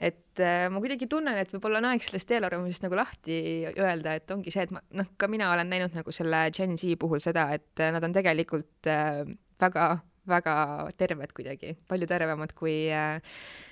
et 0.00 0.40
äh, 0.40 0.68
ma 0.70 0.80
kuidagi 0.80 1.08
tunnen, 1.10 1.38
et 1.38 1.52
võib-olla 1.52 1.82
on 1.82 1.90
aeg 1.90 2.06
sellest 2.06 2.30
eelarvamusest 2.36 2.86
nagu 2.86 2.98
lahti 2.98 3.36
öelda, 3.74 4.14
et 4.14 4.30
ongi 4.30 4.54
see, 4.54 4.66
et 4.68 4.74
ma 4.74 4.82
noh, 4.94 5.10
ka 5.16 5.28
mina 5.28 5.52
olen 5.52 5.70
näinud 5.70 5.94
nagu 5.98 6.14
selle 6.14 6.48
Gen 6.54 6.78
Z 6.78 6.96
puhul 7.00 7.22
seda, 7.24 7.50
et 7.54 7.82
äh, 7.82 7.92
nad 7.94 8.04
on 8.04 8.14
tegelikult 8.14 8.90
äh, 8.90 9.24
väga 9.60 9.94
väga 10.28 10.54
terved 10.96 11.32
kuidagi, 11.36 11.74
palju 11.88 12.08
tervemad 12.08 12.54
kui 12.56 12.88
äh, 12.92 13.20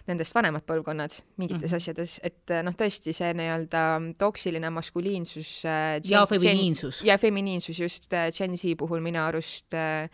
nendest 0.09 0.35
vanemad 0.37 0.65
põlvkonnad 0.69 1.15
mingites 1.41 1.63
mm 1.63 1.73
-hmm. 1.73 1.77
asjades, 1.77 2.21
et 2.23 2.51
äh, 2.51 2.63
noh, 2.63 2.75
tõesti 2.77 3.15
see 3.17 3.33
nii-öelda 3.39 3.83
toksiline 4.19 4.71
maskuliinsus 4.71 5.65
äh, 5.65 6.01
ja 6.05 6.27
feminiinsus. 6.27 7.03
ja 7.05 7.19
feminiinsus 7.19 7.81
just 7.81 8.13
äh, 8.13 8.31
Gen 8.39 8.57
Z 8.57 8.77
puhul 8.79 9.01
minu 9.01 9.21
arust 9.21 9.75
äh, 9.75 10.09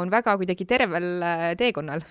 on 0.00 0.10
väga 0.10 0.36
kuidagi 0.40 0.64
tervel 0.68 1.22
äh, 1.22 1.52
teekonnal. 1.58 2.02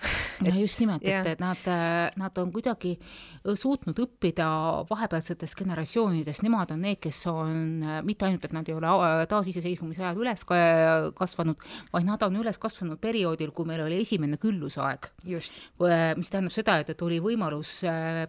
No 0.42 0.50
just 0.54 0.80
nimelt, 0.82 1.02
et, 1.06 1.26
et 1.34 1.40
nad, 1.42 1.58
äh, 1.70 2.10
nad 2.18 2.38
on 2.38 2.52
kuidagi 2.54 2.92
äh, 2.98 3.54
suutnud 3.58 3.98
õppida 4.04 4.46
vahepealsetest 4.88 5.56
generatsioonidest, 5.58 6.44
nemad 6.46 6.70
on 6.74 6.82
need, 6.86 7.00
kes 7.02 7.20
on 7.30 7.82
mitte 8.06 8.26
ainult, 8.26 8.46
et 8.46 8.54
nad 8.54 8.68
ei 8.68 8.76
ole 8.76 9.26
taasiseseisvumise 9.30 10.02
ajal 10.04 10.20
üles 10.22 10.44
kasvanud, 11.18 11.62
vaid 11.92 12.06
nad 12.06 12.22
on 12.26 12.38
üles 12.38 12.58
kasvanud 12.62 13.00
perioodil, 13.02 13.50
kui 13.54 13.66
meil 13.66 13.82
oli 13.84 14.00
esimene 14.02 14.38
küllusaeg. 14.42 15.10
mis 15.26 16.30
tähendab 16.30 16.54
seda, 16.54 16.78
et, 16.82 16.90
et 16.94 17.02
oli 17.02 17.18
võimalus 17.22 17.80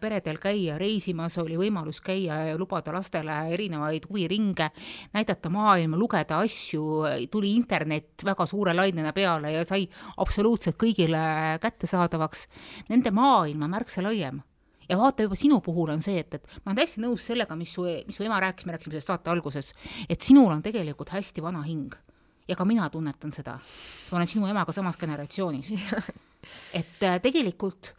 peredel 0.01 0.39
käia 0.41 0.77
reisimas, 0.81 1.37
oli 1.41 1.57
võimalus 1.59 2.01
käia 2.01 2.39
ja 2.49 2.57
lubada 2.57 2.93
lastele 2.93 3.35
erinevaid 3.53 4.07
huviringe, 4.09 4.69
näidata 5.13 5.49
maailma, 5.53 5.97
lugeda 5.97 6.39
asju, 6.45 6.85
tuli 7.31 7.53
internet 7.55 8.25
väga 8.25 8.47
suure 8.49 8.73
lainena 8.73 9.13
peale, 9.13 9.42
peale 9.43 9.57
ja 9.57 9.65
sai 9.67 9.87
absoluutselt 10.17 10.77
kõigile 10.79 11.19
kättesaadavaks, 11.61 12.47
nende 12.89 13.11
maailm 13.11 13.63
on 13.63 13.73
märksa 13.73 14.03
laiem 14.03 14.41
ja 14.89 14.97
vaata 14.99 15.23
juba 15.23 15.35
sinu 15.39 15.61
puhul 15.63 15.93
on 15.93 16.01
see, 16.03 16.19
et, 16.19 16.33
et 16.35 16.47
ma 16.63 16.71
olen 16.71 16.81
täiesti 16.81 17.03
nõus 17.03 17.25
sellega, 17.27 17.55
mis 17.55 17.71
su, 17.73 17.85
mis 18.07 18.17
su 18.17 18.25
ema 18.25 18.39
rääkis, 18.43 18.65
me 18.67 18.75
rääkisime 18.75 18.95
sellest 18.95 19.11
saate 19.11 19.31
alguses, 19.31 19.71
et 20.09 20.21
sinul 20.21 20.51
on 20.51 20.63
tegelikult 20.63 21.13
hästi 21.15 21.43
vana 21.43 21.63
hing. 21.63 21.93
ja 22.47 22.57
ka 22.59 22.65
mina 22.67 22.89
tunnetan 22.91 23.31
seda. 23.31 23.57
ma 24.11 24.17
olen 24.17 24.27
sinu 24.27 24.47
emaga 24.47 24.73
samast 24.75 24.99
generatsioonist. 24.99 25.71
et 26.79 27.03
äh, 27.03 27.21
tegelikult 27.23 27.93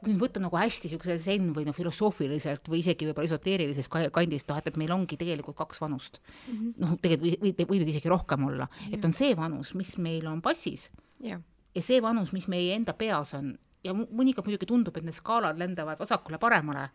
kui 0.00 0.12
nüüd 0.12 0.22
võtta 0.22 0.40
nagu 0.42 0.56
hästi 0.56 0.88
niisuguse 0.88 1.16
zen 1.20 1.50
või 1.56 1.66
no 1.68 1.74
filosoofiliselt 1.76 2.68
või 2.72 2.80
isegi 2.80 3.08
võib-olla 3.08 3.28
esoteerilisest 3.28 3.92
kandist, 4.14 4.48
noh, 4.48 4.60
et, 4.60 4.70
et 4.70 4.78
meil 4.80 4.92
ongi 4.94 5.18
tegelikult 5.20 5.58
kaks 5.60 5.80
vanust. 5.82 6.20
Mm 6.48 6.56
-hmm.. 6.56 6.74
noh, 6.80 6.96
tegelikult 7.02 7.44
või, 7.44 7.54
või, 7.58 7.68
võib 7.74 7.92
isegi 7.92 8.12
rohkem 8.12 8.46
olla, 8.48 8.68
et 8.90 9.04
on 9.04 9.12
see 9.16 9.36
vanus, 9.36 9.74
mis 9.74 9.96
meil 9.98 10.26
on 10.26 10.40
passis. 10.42 10.90
Yeah. 11.20 11.42
ja 11.74 11.82
see 11.84 12.00
vanus, 12.00 12.32
mis 12.32 12.48
meie 12.48 12.72
enda 12.74 12.94
peas 12.96 13.34
on 13.36 13.52
ja 13.84 13.94
mõnikord 13.94 14.46
muidugi 14.48 14.68
tundub, 14.68 14.96
et 14.96 15.04
need 15.04 15.16
skaalad 15.16 15.58
lendavad 15.60 16.00
vasakule-paremale 16.00 16.88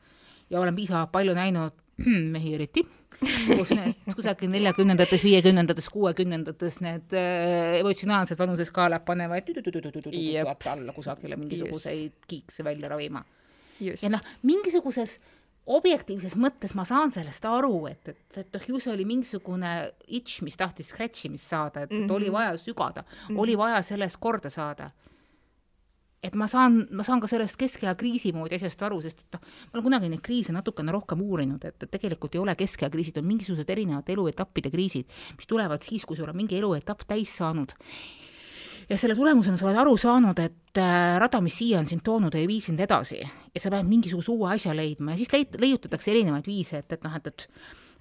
ja 0.49 0.59
olen 0.59 0.75
piisavalt 0.75 1.11
palju 1.13 1.33
näinud 1.37 1.73
mehi 2.35 2.53
eriti, 2.57 2.85
kus 3.59 3.71
need 3.75 4.15
kusagil 4.15 4.51
neljakümnendates, 4.53 5.23
viiekümnendates, 5.25 5.89
kuuekümnendates 5.93 6.81
need 6.85 7.15
äh, 7.17 7.79
emotsionaalsed 7.81 8.39
vanuseskaalad 8.39 9.05
panevad 9.07 9.49
alla 10.73 10.95
kusagile 10.95 11.39
mingisuguseid 11.39 12.27
kiikse 12.27 12.63
välja 12.63 12.91
ravima. 12.95 13.23
ja 13.79 14.11
noh, 14.11 14.21
mingisuguses 14.43 15.19
objektiivses 15.65 16.35
mõttes 16.37 16.75
ma 16.77 16.85
saan 16.85 17.11
sellest 17.13 17.45
aru, 17.49 17.87
et, 17.89 18.13
et, 18.13 18.37
et 18.37 18.53
noh, 18.53 18.67
ju 18.69 18.79
see 18.81 18.93
oli 18.93 19.05
mingisugune 19.09 19.71
itš, 20.19 20.43
mis 20.45 20.57
tahtis 20.59 20.91
scratch 20.93 21.25
imist 21.29 21.49
saada, 21.49 21.85
et, 21.85 21.95
et 21.95 22.11
oli 22.11 22.29
vaja 22.33 22.53
sügada 22.61 23.05
oli 23.35 23.57
vaja 23.57 23.81
sellest 23.85 24.21
korda 24.21 24.53
saada 24.53 24.91
et 26.25 26.35
ma 26.39 26.47
saan, 26.49 26.81
ma 26.95 27.05
saan 27.05 27.21
ka 27.21 27.29
sellest 27.29 27.57
keskea 27.59 27.93
kriisi 27.99 28.31
moodi 28.35 28.57
asjast 28.57 28.81
aru, 28.87 28.99
sest 29.03 29.25
et 29.25 29.37
noh, 29.37 29.45
ma 29.45 29.77
olen 29.77 29.87
kunagi 29.89 30.11
neid 30.11 30.23
kriise 30.25 30.55
natukene 30.55 30.93
rohkem 30.95 31.21
uurinud, 31.21 31.65
et, 31.67 31.87
tegelikult 31.91 32.35
ei 32.35 32.41
ole 32.41 32.55
keskea 32.57 32.89
kriisid, 32.93 33.19
on 33.21 33.27
mingisugused 33.29 33.69
erinevad 33.69 34.09
eluetappide 34.15 34.71
kriisid, 34.73 35.09
mis 35.37 35.49
tulevad 35.49 35.85
siis, 35.85 36.05
kui 36.05 36.17
sul 36.17 36.29
on 36.31 36.37
mingi 36.37 36.57
eluetapp 36.59 37.05
täis 37.07 37.35
saanud. 37.37 37.75
ja 38.89 38.97
selle 39.01 39.15
tulemusena 39.17 39.57
sa 39.57 39.65
oled 39.69 39.79
aru 39.81 39.95
saanud, 39.97 40.39
et 40.39 40.81
äh, 40.81 41.15
rada, 41.21 41.41
mis 41.41 41.57
siia 41.57 41.79
on 41.81 41.87
sind 41.89 42.03
toonud, 42.05 42.35
ei 42.35 42.47
vii 42.47 42.61
sind 42.61 42.79
edasi 42.79 43.21
ja 43.21 43.61
sa 43.61 43.71
pead 43.73 43.87
mingisuguse 43.89 44.31
uue 44.31 44.51
asja 44.53 44.75
leidma 44.77 45.13
ja 45.13 45.21
siis 45.21 45.33
leid-, 45.33 45.57
leiutatakse 45.61 46.13
erinevaid 46.13 46.45
viise, 46.45 46.83
et, 46.83 46.93
et 46.93 47.07
noh, 47.07 47.15
et, 47.17 47.27
et 47.33 47.47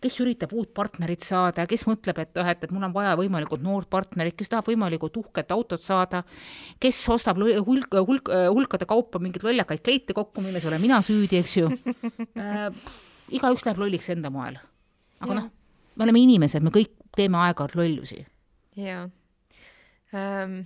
kes 0.02 0.18
üritab 0.22 0.52
uut 0.56 0.70
partnerit 0.74 1.24
saada, 1.24 1.66
kes 1.70 1.86
mõtleb, 1.88 2.18
et 2.22 2.34
noh, 2.36 2.50
et, 2.50 2.66
et 2.66 2.74
mul 2.74 2.84
on 2.86 2.94
vaja 2.94 3.14
võimalikult 3.18 3.64
noort 3.64 3.88
partnerit, 3.92 4.36
kes 4.38 4.52
tahab 4.52 4.68
võimalikult 4.68 5.16
uhket 5.22 5.54
autot 5.54 5.82
saada, 5.84 6.22
kes 6.82 7.00
ostab 7.14 7.40
hulk, 7.40 7.98
hulk, 8.08 8.30
hulkade 8.54 8.88
kaupa 8.90 9.22
mingeid 9.22 9.46
lollakaid 9.46 9.82
kleite 9.84 10.16
kokku, 10.16 10.44
milles 10.44 10.66
olen 10.68 10.82
mina 10.82 11.00
süüdi, 11.04 11.40
eks 11.40 11.56
ju 11.58 11.72
äh,. 12.38 12.68
igaüks 13.34 13.64
läheb 13.66 13.82
lolliks 13.82 14.10
enda 14.12 14.30
moel. 14.34 14.60
aga 15.20 15.40
noh, 15.40 15.50
me 15.96 16.08
oleme 16.08 16.24
inimesed, 16.26 16.64
me 16.64 16.74
kõik 16.74 16.96
teeme 17.16 17.40
aeg-ajalt 17.46 17.76
lollusi. 17.80 18.24
jaa 18.78 19.08
um 20.14 20.58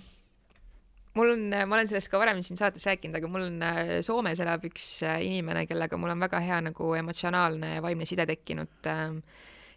mul 1.17 1.33
on, 1.33 1.45
ma 1.49 1.77
olen 1.77 1.89
sellest 1.89 2.11
ka 2.11 2.21
varem 2.21 2.41
siin 2.45 2.59
saates 2.59 2.85
rääkinud, 2.89 3.17
aga 3.19 3.29
mul 3.31 3.47
on 3.47 3.61
äh, 3.65 3.93
Soomes 4.05 4.39
elab 4.43 4.65
üks 4.69 4.87
äh, 5.07 5.19
inimene, 5.25 5.65
kellega 5.69 5.97
mul 5.99 6.13
on 6.13 6.25
väga 6.25 6.41
hea 6.45 6.59
nagu 6.69 6.91
emotsionaalne 6.99 7.77
ja 7.77 7.85
vaimne 7.85 8.07
side 8.09 8.27
tekkinud, 8.29 8.75
ähm, 8.91 9.21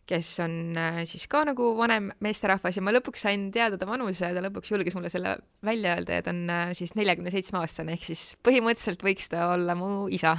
kes 0.08 0.28
on 0.44 0.76
äh, 0.76 1.00
siis 1.08 1.24
ka 1.30 1.44
nagu 1.48 1.70
vanem 1.78 2.10
meesterahvas 2.24 2.76
ja 2.76 2.84
ma 2.84 2.94
lõpuks 2.94 3.24
sain 3.24 3.48
teada 3.54 3.78
ta 3.80 3.88
vanuse 3.88 4.28
ja 4.28 4.36
ta 4.36 4.44
lõpuks 4.44 4.74
julges 4.74 4.96
mulle 4.98 5.12
selle 5.12 5.36
välja 5.64 5.96
öelda 5.96 6.20
ja 6.20 6.26
ta 6.26 6.34
on 6.34 6.54
siis 6.78 6.96
neljakümne 6.98 7.32
seitsme 7.32 7.62
aastane, 7.62 7.96
ehk 7.96 8.06
siis 8.10 8.26
põhimõtteliselt 8.44 9.04
võiks 9.06 9.32
ta 9.32 9.48
olla 9.54 9.78
mu 9.78 10.06
isa. 10.12 10.36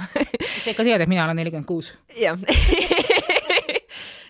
Sa 0.62 0.72
ikka 0.72 0.86
tead, 0.86 1.00
et 1.00 1.10
mina 1.10 1.26
olen 1.26 1.42
nelikümmend 1.42 1.68
kuus? 1.68 1.94
jah. 2.18 2.38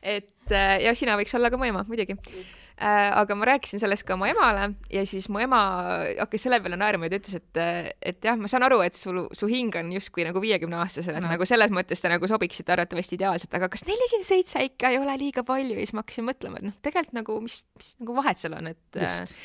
Et 0.04 0.52
ja 0.84 0.90
sina 0.92 1.14
võiks 1.16 1.32
olla 1.32 1.48
ka 1.48 1.56
mu 1.56 1.64
ema, 1.64 1.80
muidugi. 1.88 2.12
Äh, 2.12 2.63
aga 2.80 3.36
ma 3.38 3.46
rääkisin 3.46 3.78
sellest 3.78 4.02
ka 4.06 4.16
mu 4.18 4.26
emale 4.26 4.72
ja 4.90 5.04
siis 5.06 5.28
mu 5.30 5.38
ema 5.38 5.60
hakkas 6.18 6.42
selle 6.46 6.58
peale 6.62 6.78
naerma 6.78 7.06
ja 7.06 7.12
ta 7.12 7.18
ütles, 7.20 7.36
et, 7.38 7.60
et 8.10 8.26
jah, 8.26 8.38
ma 8.40 8.50
saan 8.50 8.66
aru, 8.66 8.80
et 8.82 8.98
sul, 8.98 9.20
su 9.36 9.46
hing 9.50 9.76
on 9.78 9.92
justkui 9.94 10.26
nagu 10.26 10.42
viiekümne 10.42 10.80
aastasel, 10.82 11.14
et 11.14 11.22
no. 11.22 11.30
nagu 11.30 11.46
selles 11.46 11.70
mõttes 11.74 12.02
ta 12.02 12.10
nagu 12.10 12.26
sobiksid 12.30 12.72
arvatavasti 12.74 13.14
ideaalselt, 13.18 13.54
aga 13.54 13.68
kas 13.70 13.86
nelikümmend 13.86 14.26
seitse 14.26 14.64
ikka 14.66 14.90
ei 14.90 14.98
ole 14.98 15.14
liiga 15.22 15.44
palju 15.46 15.78
ja 15.78 15.86
siis 15.86 15.94
ma 15.94 16.02
hakkasin 16.02 16.26
mõtlema, 16.26 16.58
et 16.58 16.66
noh, 16.66 16.74
tegelikult 16.82 17.18
nagu 17.20 17.38
mis, 17.46 17.60
mis 17.78 17.94
nagu 18.02 18.16
vahet 18.18 18.42
seal 18.42 18.58
on, 18.58 18.72
et 18.74 18.98
Just. 19.04 19.36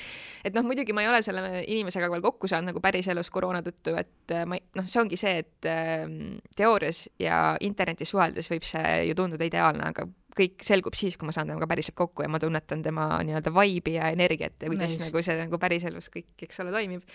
et 0.50 0.58
noh, 0.58 0.66
muidugi 0.66 0.96
ma 0.98 1.06
ei 1.06 1.12
ole 1.12 1.22
selle 1.26 1.44
inimesega 1.62 2.10
veel 2.10 2.26
kokku 2.26 2.50
saanud 2.50 2.74
nagu 2.74 2.82
päriselus 2.82 3.30
koroona 3.34 3.62
tõttu, 3.66 3.94
et 4.00 4.38
ma 4.50 4.58
noh, 4.80 4.90
see 4.90 5.04
ongi 5.04 5.22
see, 5.22 5.44
et 5.46 5.70
ähm, 5.70 6.40
teoorias 6.58 7.06
ja 7.22 7.60
internetis 7.62 8.10
suheldes 8.10 8.50
võib 8.50 8.66
see 8.66 9.04
ju 9.12 9.22
tunduda 9.22 9.46
ideaalne, 9.46 9.94
aga 9.94 10.10
kõik 10.40 10.66
selgub 10.66 10.98
siis, 10.98 11.18
kui 11.20 11.28
ma 11.30 11.36
saan 11.36 11.50
temaga 11.50 11.68
päriselt 11.70 11.98
kokku 12.00 12.26
ja 12.26 12.32
ma 12.32 12.40
tunnetan 12.42 12.84
tema 12.86 13.12
nii-öelda 13.26 13.54
vibe'i 13.56 14.00
ja 14.00 14.10
energiat 14.14 14.58
ja 14.62 14.72
kuidas 14.72 14.98
nagu 15.02 15.24
see 15.26 15.38
nagu 15.40 15.62
päriselus 15.62 16.10
kõik, 16.14 16.34
eks 16.48 16.64
ole, 16.64 16.74
toimib. 16.76 17.06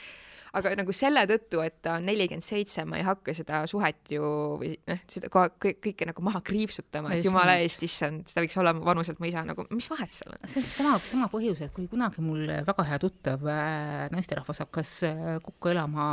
aga 0.54 0.70
nagu 0.78 0.94
selle 0.94 1.24
tõttu, 1.26 1.58
et 1.66 1.80
ta 1.82 1.96
on 1.98 2.04
nelikümmend 2.06 2.44
seitse, 2.46 2.84
ma 2.86 3.00
ei 3.00 3.06
hakka 3.06 3.32
seda 3.34 3.64
suhet 3.70 4.12
ju 4.14 4.28
või 4.60 4.70
noh, 4.86 5.00
seda 5.10 5.30
kõike, 5.32 5.72
kõike 5.82 6.06
nagu 6.06 6.22
maha 6.22 6.44
kriipsutama, 6.46 7.10
et 7.16 7.26
jumala 7.26 7.56
eest, 7.62 7.82
issand, 7.82 8.28
ta 8.30 8.44
võiks 8.44 8.54
olla 8.62 8.70
vanuselt 8.76 9.18
mu 9.18 9.26
isa, 9.26 9.42
nagu 9.48 9.66
mis 9.72 9.90
vahet 9.90 10.14
seal 10.14 10.36
on? 10.36 10.44
see 10.46 10.62
on 10.62 10.68
sama, 10.68 10.94
sama 11.02 11.30
põhjus, 11.32 11.64
et 11.66 11.74
kui 11.74 11.88
kunagi 11.90 12.22
mul 12.22 12.46
väga 12.68 12.86
hea 12.92 13.00
tuttav 13.02 13.48
äh, 13.50 14.06
naisterahvas 14.14 14.62
hakkas 14.62 14.94
äh, 15.10 15.24
kokku 15.42 15.74
elama 15.74 16.06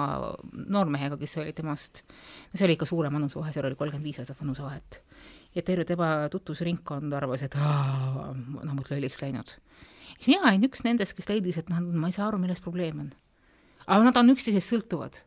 noormehega, 0.57 1.21
kes 1.21 1.37
oli 1.43 1.53
temast, 1.57 2.01
no 2.49 2.57
see 2.57 2.65
oli 2.65 2.79
ikka 2.79 2.89
suurem 2.89 3.13
vanusevahe, 3.19 3.53
seal 3.53 3.69
oli 3.69 3.77
kolmkümmend 3.77 4.09
viis 4.09 4.23
aastat 4.23 4.41
vanusevahet 4.41 5.03
ja 5.55 5.63
terve 5.65 5.85
tema 5.87 6.11
tutvusringkond 6.31 7.13
arvas, 7.17 7.43
et 7.45 7.57
noh, 7.57 8.35
mul 8.75 8.87
lolliks 8.89 9.21
läinud. 9.23 9.55
siis 10.17 10.29
mina 10.29 10.47
olin 10.49 10.67
üks 10.69 10.85
nendest, 10.87 11.15
kes 11.17 11.29
leidis, 11.29 11.59
et 11.61 11.71
noh, 11.71 11.81
ma 11.81 12.11
ei 12.11 12.15
saa 12.15 12.29
aru, 12.29 12.39
milles 12.41 12.61
probleem 12.63 13.03
on. 13.05 13.11
aga 13.87 14.07
nad 14.07 14.21
on 14.21 14.33
üksteisest 14.35 14.73
sõltuvad. 14.73 15.21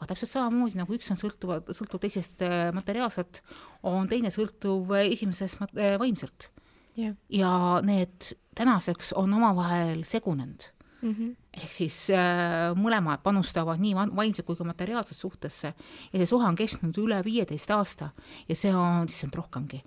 aga 0.00 0.10
täpselt 0.12 0.32
samamoodi 0.32 0.80
nagu 0.80 0.96
üks 0.96 1.10
on 1.12 1.20
sõltuvad, 1.20 1.70
sõltub 1.76 2.02
teisest 2.02 2.42
äh, 2.46 2.70
materiaalselt, 2.74 3.42
on 3.86 4.08
teine 4.10 4.32
sõltuv 4.34 4.94
esimesest 5.04 5.62
äh, 5.76 5.96
vaimselt 6.00 6.50
yeah.. 6.98 7.14
ja 7.28 7.80
need 7.84 8.32
tänaseks 8.58 9.14
on 9.18 9.38
omavahel 9.38 10.04
segunenud 10.08 10.70
mm. 11.02 11.12
-hmm. 11.12 11.36
ehk 11.56 11.72
siis 11.72 12.10
äh, 12.10 12.72
mõlemad 12.76 13.22
panustavad 13.22 13.80
nii 13.80 13.94
vaimselt 13.94 14.46
kui 14.46 14.56
ka 14.56 14.64
materiaalselt 14.64 15.18
suhtesse 15.18 15.74
ja 16.12 16.18
see 16.18 16.26
suhe 16.26 16.46
on 16.46 16.56
kestnud 16.56 16.98
üle 16.98 17.22
viieteist 17.24 17.70
aasta 17.70 18.10
ja 18.48 18.56
see 18.56 18.74
on, 18.74 19.08
issand 19.08 19.34
rohkemgi. 19.34 19.82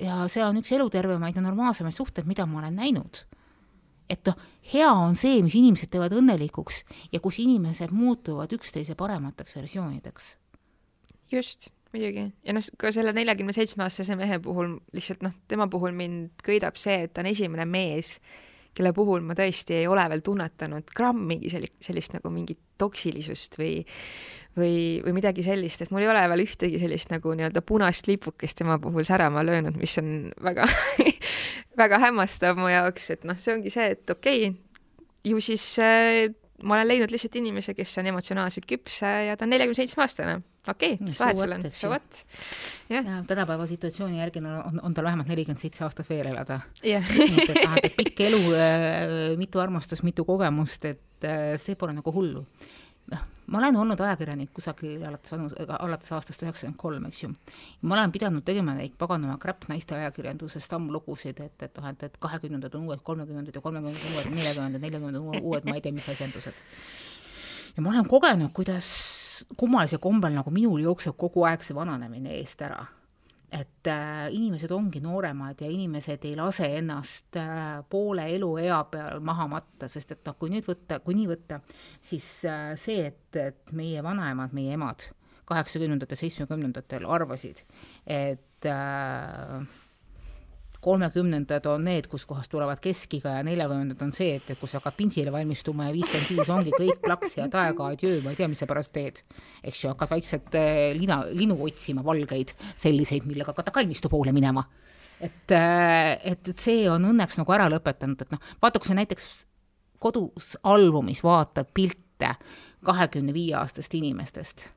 ja 0.00 0.28
see 0.28 0.44
on 0.44 0.56
üks 0.60 0.72
elutervemaid 0.72 1.36
ja 1.36 1.42
normaalsemaid 1.42 1.94
suhteid, 1.94 2.26
mida 2.26 2.46
ma 2.46 2.58
olen 2.58 2.76
näinud. 2.76 3.24
et 4.10 4.26
noh, 4.26 4.36
hea 4.72 4.90
on 4.92 5.16
see, 5.16 5.42
mis 5.42 5.54
inimesed 5.54 5.90
teevad 5.90 6.12
õnnelikuks 6.12 6.84
ja 7.12 7.20
kus 7.20 7.38
inimesed 7.38 7.90
muutuvad 7.90 8.52
üksteise 8.52 8.94
paremateks 8.94 9.56
versioonideks. 9.56 10.36
just 11.32 11.70
muidugi, 11.94 12.32
ja 12.44 12.54
noh, 12.56 12.66
ka 12.78 12.90
selle 12.94 13.12
neljakümne 13.14 13.54
seitsme 13.54 13.86
aastase 13.86 14.16
mehe 14.18 14.38
puhul 14.42 14.78
lihtsalt 14.96 15.22
noh, 15.22 15.34
tema 15.48 15.68
puhul 15.70 15.94
mind 15.96 16.42
köidab 16.44 16.78
see, 16.80 17.04
et 17.06 17.14
ta 17.14 17.22
on 17.22 17.30
esimene 17.30 17.66
mees, 17.68 18.18
kelle 18.74 18.92
puhul 18.96 19.22
ma 19.26 19.36
tõesti 19.38 19.78
ei 19.80 19.86
ole 19.90 20.04
veel 20.10 20.22
tunnetanud 20.24 20.90
grammigi 20.96 21.52
sellist, 21.52 21.76
sellist 21.84 22.16
nagu 22.16 22.32
mingit 22.34 22.60
toksilisust 22.78 23.58
või 23.60 23.84
või, 24.58 25.00
või 25.02 25.16
midagi 25.16 25.42
sellist, 25.42 25.82
et 25.82 25.90
mul 25.90 26.04
ei 26.04 26.10
ole 26.10 26.22
veel 26.30 26.44
ühtegi 26.44 26.78
sellist 26.82 27.10
nagu 27.10 27.32
nii-öelda 27.34 27.62
punast 27.66 28.06
lipukest 28.06 28.58
tema 28.60 28.78
puhul 28.78 29.06
särama 29.06 29.42
löönud, 29.46 29.78
mis 29.80 29.98
on 29.98 30.30
väga 30.42 30.68
väga 31.80 31.98
hämmastav 32.06 32.58
mu 32.58 32.70
jaoks, 32.70 33.10
et 33.16 33.26
noh, 33.26 33.38
see 33.38 33.54
ongi 33.56 33.72
see, 33.74 33.90
et 33.96 34.14
okei 34.14 34.48
okay,, 34.48 34.60
ju 35.24 35.40
siis 35.42 35.64
äh, 35.82 36.30
ma 36.62 36.76
olen 36.76 36.88
leidnud 36.88 37.12
lihtsalt 37.12 37.36
inimese, 37.40 37.74
kes 37.74 37.92
on 37.98 38.08
emotsionaalselt 38.12 38.66
küps 38.70 39.00
ja 39.02 39.36
ta 39.36 39.46
on 39.46 39.52
neljakümne 39.52 39.78
seitsme 39.78 40.04
aastane. 40.04 40.36
okei 40.68 40.94
okay,, 40.94 41.08
mis 41.08 41.20
vahet 41.20 41.40
seal 41.40 41.56
on, 41.56 41.66
so 41.72 41.90
what. 41.90 42.20
jah. 42.92 43.04
Ja, 43.04 43.20
tänapäeva 43.26 43.66
situatsiooni 43.66 44.20
järgi 44.20 44.42
on, 44.44 44.80
on 44.82 44.94
tal 44.94 45.08
vähemalt 45.10 45.28
nelikümmend 45.28 45.60
seitse 45.60 45.84
aastat 45.84 46.08
veel 46.10 46.30
elada. 46.30 46.60
Yeah.. 46.84 47.10
et 47.82 47.96
pikk 47.98 48.24
elu, 48.28 48.42
äh, 48.54 49.14
mitu 49.40 49.62
armastust, 49.62 50.06
mitu 50.06 50.26
kogemust, 50.28 50.86
et 50.94 51.26
äh, 51.28 51.54
see 51.60 51.78
pole 51.80 51.96
nagu 51.96 52.14
hullu. 52.14 52.46
Noh, 53.12 53.26
ma 53.46 53.58
olen 53.58 53.76
olnud 53.76 54.00
ajakirjanik 54.00 54.52
kusagil 54.56 55.02
alates 55.04 55.34
alates 55.78 56.12
aastast 56.16 56.42
üheksakümmend 56.42 56.78
kolm, 56.80 57.06
eks 57.10 57.22
ju. 57.22 57.30
ma 57.82 57.98
olen 57.98 58.12
pidanud 58.12 58.44
tegema 58.44 58.74
neid 58.78 58.96
paganama 58.98 59.36
crap 59.42 59.68
naiste 59.68 59.96
ajakirjanduses 59.98 60.68
tammlugusid, 60.68 61.40
et, 61.44 61.66
et 61.68 61.80
noh, 61.80 61.88
et, 61.90 62.02
et 62.08 62.18
kahekümnendad 62.20 62.74
on 62.78 62.88
uued 62.88 63.04
kolmekümnendad 63.04 63.54
ja 63.54 63.64
kolmekümnendad 63.64 64.08
on 64.08 64.16
uued 64.16 64.36
neljakümnendad, 64.38 64.86
neljakümnendad 64.86 65.42
uued, 65.42 65.68
ma 65.68 65.76
ei 65.78 65.84
tea, 65.84 65.92
mis 65.92 66.08
asjandused. 66.08 66.66
ja 67.76 67.82
ma 67.84 67.94
olen 67.94 68.08
kogenud, 68.08 68.52
kuidas 68.56 68.90
kummalisel 69.56 69.98
kombel 69.98 70.36
nagu 70.36 70.50
minul 70.54 70.80
jookseb 70.80 71.16
kogu 71.18 71.44
aeg 71.48 71.64
see 71.66 71.76
vananemine 71.76 72.38
eest 72.38 72.62
ära 72.62 72.84
et 73.54 73.86
äh, 73.86 74.26
inimesed 74.34 74.72
ongi 74.74 75.00
nooremad 75.04 75.60
ja 75.62 75.68
inimesed 75.70 76.24
ei 76.26 76.34
lase 76.38 76.68
ennast 76.78 77.38
äh, 77.38 77.82
poole 77.90 78.26
eluea 78.34 78.80
peal 78.90 79.22
maha 79.24 79.46
matta, 79.50 79.88
sest 79.90 80.16
et 80.16 80.24
noh, 80.26 80.36
kui 80.38 80.50
nüüd 80.50 80.66
võtta, 80.66 80.98
kui 81.04 81.14
nii 81.18 81.28
võtta, 81.30 81.60
siis 82.02 82.26
äh, 82.50 82.72
see, 82.80 83.06
et, 83.12 83.38
et 83.38 83.74
meie 83.76 84.02
vanaemad, 84.04 84.56
meie 84.56 84.74
emad 84.74 85.06
kaheksakümnendatel, 85.48 86.18
seitsmekümnendatel 86.18 87.06
arvasid, 87.06 87.62
et 88.08 88.68
äh, 88.70 89.60
kolmekümnendad 90.84 91.64
on 91.70 91.86
need, 91.88 92.08
kus 92.12 92.26
kohast 92.28 92.50
tulevad 92.52 92.80
keskiga 92.82 93.38
ja 93.38 93.44
neljakümnendad 93.46 94.02
on 94.04 94.12
see, 94.16 94.34
et, 94.38 94.50
et 94.52 94.60
kus 94.60 94.74
hakkad 94.76 94.96
pintsile 94.98 95.32
valmistuma 95.32 95.88
ja 95.88 95.94
viiskümmend 95.94 96.30
viis 96.34 96.50
ongi 96.52 96.74
kõik 96.74 97.00
plaks 97.04 97.38
ja 97.38 97.48
taega 97.52 97.88
adjöö, 97.94 98.20
ma 98.24 98.34
ei 98.34 98.38
tea, 98.40 98.48
mis 98.52 98.60
sa 98.60 98.68
pärast 98.70 98.92
teed. 98.96 99.22
eks 99.64 99.84
ju, 99.84 99.92
hakkad 99.92 100.12
vaikselt 100.12 100.58
äh, 100.60 100.90
lina, 100.98 101.22
linu 101.32 101.56
otsima, 101.66 102.04
valgeid, 102.04 102.52
selliseid, 102.80 103.24
millega 103.28 103.54
hakata 103.54 103.72
kalmistu 103.74 104.12
poole 104.12 104.34
minema. 104.36 104.66
et, 105.20 105.50
äh, 105.56 106.12
et, 106.32 106.52
et 106.52 106.60
see 106.60 106.84
on 106.90 107.08
õnneks 107.12 107.40
nagu 107.40 107.56
ära 107.56 107.70
lõpetanud, 107.72 108.20
et 108.20 108.36
noh, 108.36 108.54
vaata, 108.62 108.82
kui 108.82 108.90
sa 108.90 108.98
näiteks 108.98 109.30
kodus 110.04 110.54
albumis 110.68 111.24
vaatad 111.24 111.70
pilte 111.74 112.34
kahekümne 112.84 113.32
viie 113.32 113.56
aastast 113.56 113.94
inimestest, 113.96 114.68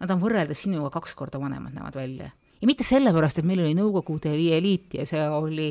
nad 0.00 0.12
on 0.12 0.22
võrreldes 0.22 0.64
sinuga 0.64 0.88
kaks 0.96 1.12
korda 1.18 1.40
vanemad 1.42 1.76
näevad 1.76 2.00
välja 2.00 2.32
ja 2.60 2.68
mitte 2.68 2.84
sellepärast, 2.86 3.40
et 3.40 3.46
meil 3.48 3.60
oli 3.62 3.74
Nõukogude 3.76 4.32
eliit 4.32 4.96
ja 4.96 5.04
see 5.08 5.22
oli 5.28 5.68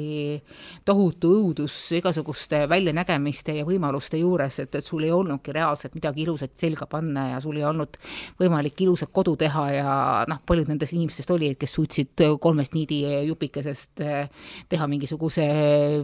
tohutu 0.86 1.32
õudus 1.40 1.76
igasuguste 1.98 2.64
väljanägemiste 2.70 3.56
ja 3.58 3.66
võimaluste 3.68 4.20
juures, 4.22 4.60
et, 4.62 4.78
et 4.78 4.86
sul 4.86 5.06
ei 5.08 5.14
olnudki 5.16 5.56
reaalselt 5.56 5.98
midagi 5.98 6.26
ilusat 6.26 6.54
selga 6.62 6.88
panna 6.90 7.30
ja 7.34 7.42
sul 7.44 7.58
ei 7.58 7.66
olnud 7.66 7.98
võimalik 8.40 8.86
ilusat 8.86 9.12
kodu 9.16 9.36
teha 9.42 9.66
ja 9.74 9.98
noh, 10.30 10.42
paljud 10.46 10.70
nendest 10.70 10.94
inimestest 10.94 11.34
olid, 11.34 11.58
kes 11.62 11.76
suutsid 11.80 12.26
kolmest 12.42 12.78
niidi 12.78 13.02
jupikesest 13.32 14.06
eh, 14.06 14.48
teha 14.70 14.90
mingisuguse 14.92 15.50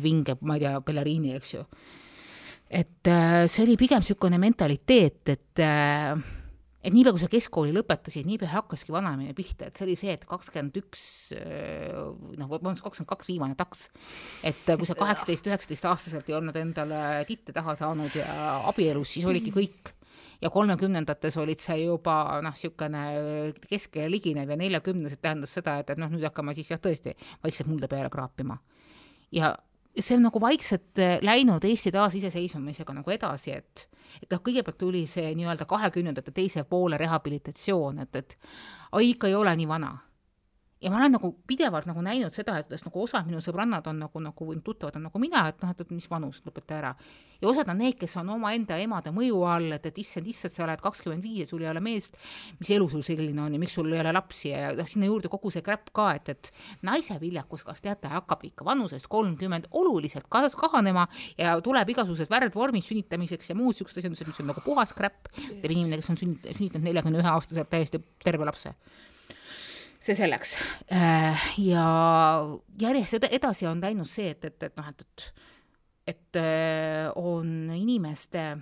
vinge, 0.01 0.37
ma 0.41 0.57
ei 0.57 0.65
tea, 0.65 0.75
baleriini, 0.85 1.35
eks 1.37 1.55
ju. 1.55 1.65
et 2.69 3.09
eh, 3.11 3.41
see 3.51 3.65
oli 3.67 3.77
pigem 3.77 4.01
niisugune 4.01 4.41
mentaliteet, 4.41 5.21
et 5.29 5.61
äh, 5.61 6.40
et 6.81 6.93
niipea, 6.93 7.13
kui 7.13 7.21
sa 7.21 7.29
keskkooli 7.29 7.73
lõpetasid, 7.75 8.25
niipea 8.25 8.49
hakkaski 8.55 8.93
vananemine 8.93 9.35
pihta, 9.37 9.69
et 9.69 9.77
see 9.77 9.85
oli 9.85 9.95
see, 9.99 10.15
et 10.17 10.25
kakskümmend 10.27 10.77
üks, 10.81 11.03
äh, 11.37 11.93
noh, 12.39 12.49
vabandust, 12.49 12.83
kakskümmend 12.85 13.11
kaks 13.11 13.29
viimane 13.29 13.57
taks. 13.59 13.87
et 14.47 14.65
kui 14.65 14.89
sa 14.89 14.97
kaheksateist, 15.03 15.49
üheksateist 15.51 15.89
aastaselt 15.91 16.29
ei 16.29 16.37
olnud 16.37 16.57
endale 16.57 17.23
titte 17.29 17.53
taha 17.55 17.77
saanud 17.79 18.17
ja 18.17 18.27
abielus, 18.71 19.13
siis 19.15 19.29
olidki 19.29 19.53
kõik. 19.55 19.93
ja 20.41 20.49
kolmekümnendates 20.49 21.37
olid 21.37 21.61
sa 21.61 21.77
juba 21.77 22.41
noh, 22.41 22.55
niisugune 22.57 23.53
keskele 23.69 24.09
liginev 24.09 24.49
ja 24.49 24.57
neljakümnesed 24.57 25.21
tähendas 25.21 25.53
seda, 25.53 25.77
et, 25.81 25.93
et 25.93 26.01
noh, 26.01 26.09
nüüd 26.09 26.25
hakkame 26.25 26.57
siis 26.57 26.73
jah, 26.73 26.81
tõesti 26.81 27.13
vaikselt 27.43 27.69
mulda 27.69 27.91
peale 27.91 28.09
kraapima. 28.09 28.57
ja 29.31 29.53
see 29.99 30.15
on 30.15 30.23
nagu 30.27 30.41
vaikselt 30.41 30.99
läinud 31.21 31.63
Eesti 31.67 31.91
taasiseseisvumisega 31.91 32.93
nagu 32.93 33.11
edasi, 33.11 33.51
et 33.51 33.87
et 34.21 34.31
noh, 34.31 34.41
kõigepealt 34.43 34.77
tuli 34.77 35.05
see 35.07 35.29
nii-öelda 35.39 35.65
kahekümnendate 35.65 36.33
teise 36.35 36.65
poole 36.67 36.97
rehabilitatsioon, 36.99 37.99
et, 38.03 38.15
et 38.15 38.37
oi, 38.91 39.13
ikka 39.13 39.29
ei 39.31 39.35
ole 39.39 39.53
nii 39.55 39.67
vana 39.69 39.93
ja 40.81 40.89
ma 40.89 40.97
olen 40.97 41.13
nagu 41.13 41.29
pidevalt 41.47 41.85
nagu 41.85 42.01
näinud 42.01 42.33
seda, 42.33 42.55
et 42.61 42.71
nagu 42.71 43.03
osad 43.03 43.27
minu 43.29 43.41
sõbrannad 43.43 43.85
on 43.91 43.99
nagu, 44.01 44.21
nagu 44.23 44.47
tuttavad 44.65 44.97
on 44.97 45.05
nagu 45.07 45.19
mina, 45.21 45.43
et 45.51 45.59
noh, 45.61 45.73
et, 45.73 45.83
et 45.83 45.91
mis 45.93 46.07
vanus, 46.09 46.41
lõpeta 46.47 46.79
ära. 46.79 46.91
ja 47.41 47.49
osad 47.49 47.69
on 47.69 47.77
need, 47.81 47.97
kes 48.01 48.15
on 48.21 48.29
omaenda 48.33 48.77
emade 48.81 49.13
mõju 49.13 49.43
all, 49.45 49.67
et, 49.77 49.85
et 49.85 49.99
issand, 50.01 50.27
issand, 50.29 50.53
sa 50.55 50.63
oled 50.65 50.81
kakskümmend 50.81 51.25
viis 51.25 51.43
ja 51.43 51.49
sul 51.49 51.61
ei 51.61 51.69
ole 51.69 51.83
meest, 51.85 52.17
mis 52.59 52.71
elu 52.73 52.87
sul 52.89 53.03
selline 53.05 53.43
on 53.45 53.53
ja 53.53 53.61
miks 53.61 53.77
sul 53.77 53.91
ei 53.93 54.01
ole 54.01 54.13
lapsi 54.13 54.49
ja 54.49 54.71
noh, 54.77 54.89
sinna 54.89 55.09
juurde 55.09 55.29
kogu 55.29 55.53
see 55.53 55.65
kräpp 55.65 55.93
ka, 55.93 56.07
et, 56.17 56.33
et 56.33 56.51
naise 56.87 57.17
viljakus, 57.21 57.65
kas 57.67 57.85
teate, 57.85 58.09
hakkab 58.09 58.45
ikka 58.49 58.65
vanusest 58.65 59.09
kolmkümmend 59.11 59.69
oluliselt 59.77 60.29
kas-, 60.33 60.57
kahanema 60.57 61.05
ja 61.37 61.59
tuleb 61.61 61.93
igasugused 61.93 62.29
värdvormid 62.31 62.85
sünnitamiseks 62.85 63.53
ja 63.53 63.57
muud 63.57 63.77
siuksed 63.77 64.01
asjandused, 64.01 64.33
mis 64.33 64.41
on 64.41 64.49
nagu 64.53 64.65
puhas 64.65 64.97
kräpp, 64.97 65.29
teeb 65.37 65.69
inimene, 65.69 66.01
kes 66.01 66.13
on 66.13 66.21
sünnit-, 66.21 66.51
sünnitanud 66.57 66.89
neljakümne 66.89 67.21
ühe 67.21 67.33
aastaselt 67.37 67.69
täiesti 67.69 68.01
terve 68.21 68.49
lapse 68.49 68.73
see 70.01 70.17
selleks. 70.17 70.57
Äh, 70.93 71.47
ja 71.61 71.85
järjest 72.81 73.29
edasi 73.29 73.67
on 73.69 73.81
läinud 73.81 74.09
see, 74.09 74.33
et, 74.33 74.45
et, 74.45 74.63
et 74.69 74.77
noh, 74.77 74.89
et, 74.89 75.01
et, 75.01 75.31
et 76.15 76.41
äh, 76.41 77.09
on 77.15 77.71
inimeste 77.75 78.57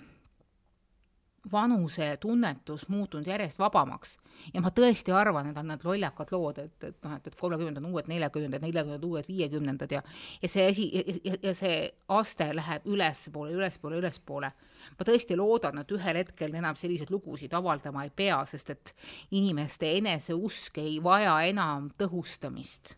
vanusetunnetus 1.52 2.90
muutunud 2.90 3.28
järjest 3.28 3.60
vabamaks 3.60 4.18
ja 4.54 4.62
ma 4.62 4.70
tõesti 4.76 5.14
arvan, 5.16 5.50
et 5.50 5.58
on 5.58 5.70
need 5.72 5.86
lollakad 5.88 6.34
lood, 6.36 6.60
et, 6.62 6.76
et 6.84 6.98
noh, 7.06 7.16
et, 7.16 7.28
et 7.28 7.38
kolmekümnendad 7.40 7.84
on 7.84 7.94
uued 7.94 8.10
neljakümnendad, 8.12 8.66
neljakümnendad 8.66 9.08
uued 9.08 9.30
viiekümnendad 9.32 9.96
ja 9.96 10.04
ja 10.42 10.50
see 10.52 10.68
asi 10.70 10.90
ja, 11.24 11.38
ja 11.50 11.56
see 11.56 11.80
aste 12.20 12.52
läheb 12.54 12.86
ülespoole, 12.86 13.56
ülespoole, 13.56 14.04
ülespoole 14.04 14.52
ma 14.98 15.06
tõesti 15.06 15.38
loodan, 15.38 15.82
et 15.82 15.92
ühel 15.92 16.22
hetkel 16.22 16.56
enam 16.56 16.76
selliseid 16.76 17.12
lugusid 17.12 17.54
avaldama 17.54 18.04
ei 18.08 18.12
pea, 18.16 18.40
sest 18.46 18.70
et 18.76 18.96
inimeste 19.32 19.92
eneseusk 19.98 20.78
ei 20.82 21.00
vaja 21.04 21.40
enam 21.48 21.92
tõhustamist. 21.98 22.96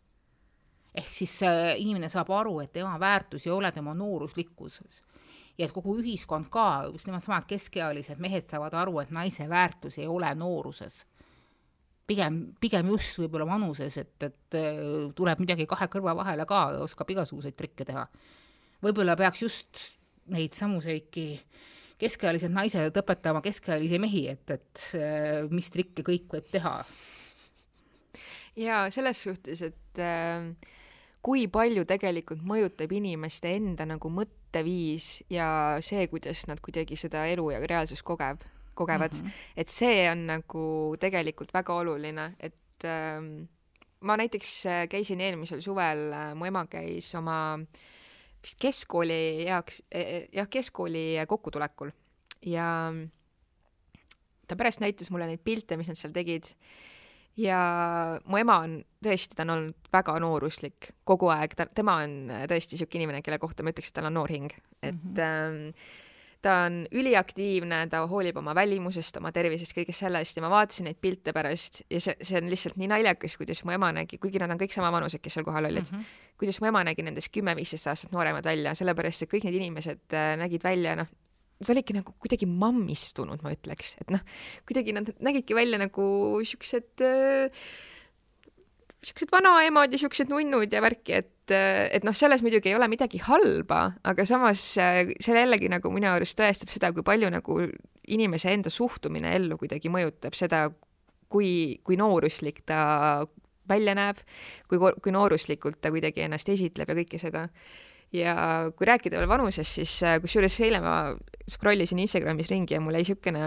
ehk 0.96 1.14
siis 1.14 1.38
inimene 1.78 2.10
saab 2.10 2.30
aru, 2.36 2.60
et 2.60 2.74
tema 2.74 2.98
väärtus 3.00 3.46
ei 3.48 3.52
ole 3.52 3.72
tema 3.72 3.94
nooruslikkuses 3.94 5.02
ja 5.58 5.68
et 5.68 5.74
kogu 5.76 5.96
ühiskond 6.02 6.50
ka, 6.52 6.88
just 6.92 7.08
nemad 7.08 7.24
samad 7.24 7.48
keskealised 7.50 8.20
mehed 8.22 8.48
saavad 8.50 8.76
aru, 8.82 9.00
et 9.02 9.12
naise 9.14 9.48
väärtus 9.50 10.00
ei 10.02 10.08
ole 10.08 10.34
nooruses. 10.36 11.06
pigem, 12.08 12.42
pigem 12.60 12.90
just 12.92 13.20
võib-olla 13.22 13.46
vanuses, 13.48 13.96
et, 13.98 14.24
et 14.26 14.58
tuleb 15.16 15.40
midagi 15.40 15.64
kahe 15.70 15.88
kõrva 15.88 16.16
vahele 16.18 16.44
ka, 16.50 16.66
oskab 16.84 17.10
igasuguseid 17.14 17.56
trikke 17.56 17.86
teha. 17.88 18.08
võib-olla 18.84 19.16
peaks 19.16 19.42
just 19.42 19.84
neid 20.32 20.52
samuseidki 20.56 21.28
keskealised 22.02 22.54
naised 22.54 22.98
õpetama 23.02 23.42
keskealisi 23.46 24.00
mehi, 24.02 24.26
et, 24.34 24.44
et 24.58 24.86
äh, 24.98 25.48
mis 25.54 25.70
trikke 25.74 26.06
kõik 26.06 26.30
võib 26.34 26.50
teha. 26.52 26.76
ja 28.60 28.84
selles 28.94 29.22
suhtes, 29.24 29.62
et 29.70 30.02
äh, 30.02 30.50
kui 31.22 31.46
palju 31.52 31.86
tegelikult 31.90 32.42
mõjutab 32.48 32.92
inimeste 32.98 33.54
enda 33.58 33.86
nagu 33.90 34.12
mõtteviis 34.14 35.22
ja 35.32 35.78
see, 35.86 36.08
kuidas 36.12 36.48
nad 36.50 36.62
kuidagi 36.64 36.98
seda 37.00 37.28
elu 37.30 37.52
ja 37.54 37.62
reaalsust 37.62 38.06
kogeb, 38.08 38.44
kogevad 38.74 39.14
mm, 39.14 39.26
-hmm. 39.26 39.48
et 39.56 39.70
see 39.70 40.10
on 40.10 40.26
nagu 40.28 40.66
tegelikult 41.00 41.54
väga 41.54 41.80
oluline, 41.84 42.34
et 42.40 42.86
äh, 42.86 43.22
ma 44.02 44.18
näiteks 44.18 44.66
äh, 44.66 44.84
käisin 44.90 45.22
eelmisel 45.22 45.62
suvel, 45.62 46.10
mu 46.36 46.46
ema 46.46 46.66
käis 46.66 47.14
oma 47.16 47.40
äh, 47.54 47.90
vist 48.42 48.60
keskkooli 48.62 49.20
e, 49.46 50.22
jah, 50.34 50.48
keskkooli 50.50 51.04
kokkutulekul 51.30 51.92
ja 52.50 52.68
ta 54.48 54.58
pärast 54.60 54.82
näitas 54.84 55.12
mulle 55.14 55.30
neid 55.30 55.44
pilte, 55.44 55.78
mis 55.80 55.92
nad 55.92 56.00
seal 56.00 56.14
tegid. 56.16 56.52
ja 57.40 57.60
mu 58.26 58.38
ema 58.42 58.58
on 58.66 58.80
tõesti, 59.04 59.38
ta 59.38 59.46
on 59.46 59.54
olnud 59.56 59.92
väga 59.94 60.18
nooruslik 60.20 60.92
kogu 61.08 61.30
aeg, 61.32 61.56
ta, 61.56 61.66
tema 61.72 62.02
on 62.04 62.32
tõesti 62.52 62.76
niisugune 62.76 63.06
inimene, 63.06 63.22
kelle 63.24 63.40
kohta 63.40 63.64
ma 63.64 63.72
ütleks, 63.72 63.92
et 63.92 64.00
tal 64.00 64.10
on 64.10 64.18
noor 64.20 64.34
hing, 64.34 64.52
et 64.82 64.92
mm 64.92 65.14
-hmm. 65.16 65.22
ähm, 65.24 65.70
ta 66.42 66.56
on 66.66 66.82
üliaktiivne, 66.98 67.84
ta 67.92 68.02
hoolib 68.10 68.38
oma 68.42 68.54
välimusest, 68.58 69.18
oma 69.22 69.32
tervisest, 69.36 69.76
kõigest 69.78 70.04
sellest 70.04 70.38
ja 70.38 70.44
ma 70.44 70.52
vaatasin 70.54 70.90
neid 70.90 71.00
pilte 71.02 71.34
pärast 71.36 71.84
ja 71.86 72.02
see, 72.02 72.16
see 72.18 72.40
on 72.40 72.50
lihtsalt 72.52 72.80
nii 72.82 72.90
naljakas, 72.92 73.38
kuidas 73.40 73.62
mu 73.68 73.76
ema 73.76 73.92
nägi, 73.96 74.18
kuigi 74.22 74.42
nad 74.42 74.54
on 74.54 74.62
kõik 74.62 74.74
sama 74.76 74.92
vanused, 74.94 75.22
kes 75.22 75.38
seal 75.38 75.46
kohal 75.48 75.70
olid 75.70 75.86
mm, 75.86 76.00
-hmm. 76.00 76.38
kuidas 76.42 76.62
mu 76.62 76.72
ema 76.72 76.84
nägi 76.88 77.06
nendest 77.06 77.32
kümme-viisteist 77.36 77.92
aastat 77.92 78.16
nooremad 78.16 78.46
välja, 78.46 78.74
sellepärast 78.78 79.28
et 79.28 79.34
kõik 79.34 79.46
need 79.48 79.60
inimesed 79.62 80.18
äh, 80.18 80.34
nägid 80.42 80.66
välja, 80.66 80.96
noh, 80.98 81.14
ta 81.62 81.74
oligi 81.76 81.94
nagu 81.94 82.16
kuidagi 82.18 82.50
mammistunud, 82.50 83.44
ma 83.46 83.54
ütleks, 83.54 83.96
et 84.02 84.10
noh, 84.10 84.26
kuidagi 84.66 84.98
nad 84.98 85.14
nägidki 85.22 85.56
välja 85.56 85.78
nagu 85.82 86.04
siuksed 86.42 87.06
äh, 87.06 87.64
siuksed 89.02 89.32
vanaemad 89.34 89.94
ja 89.94 90.00
siuksed 90.02 90.30
nunnud 90.30 90.74
ja 90.74 90.82
värki, 90.84 91.16
et, 91.22 91.32
et 91.56 92.06
noh, 92.08 92.16
selles 92.18 92.44
muidugi 92.46 92.72
ei 92.72 92.78
ole 92.78 92.88
midagi 92.92 93.22
halba, 93.26 93.82
aga 94.08 94.26
samas 94.28 94.64
see 94.76 95.36
jällegi 95.38 95.70
nagu 95.72 95.92
minu 95.94 96.10
arust 96.12 96.38
tõestab 96.40 96.72
seda, 96.74 96.92
kui 96.96 97.06
palju 97.08 97.30
nagu 97.34 97.60
inimese 98.12 98.52
enda 98.54 98.72
suhtumine 98.74 99.36
ellu 99.38 99.58
kuidagi 99.62 99.92
mõjutab 99.94 100.36
seda, 100.38 100.66
kui, 101.32 101.80
kui 101.86 102.00
nooruslik 102.00 102.64
ta 102.68 102.82
välja 103.72 103.96
näeb, 103.96 104.20
kui, 104.70 104.80
kui 104.80 105.14
nooruslikult 105.16 105.80
ta 105.82 105.92
kuidagi 105.94 106.26
ennast 106.26 106.50
esitleb 106.52 106.92
ja 106.92 106.98
kõike 107.04 107.22
seda. 107.22 107.48
ja 108.12 108.34
kui 108.76 108.86
rääkida 108.90 109.22
veel 109.22 109.30
vanusest, 109.32 109.78
siis 109.78 109.94
kusjuures 110.24 110.58
eile 110.60 110.82
ma 110.84 110.96
scroll 111.48 111.80
isin 111.80 112.02
Instagramis 112.04 112.50
ringi 112.52 112.76
ja 112.76 112.82
mul 112.84 112.98
jäi 112.98 113.06
niisugune 113.06 113.46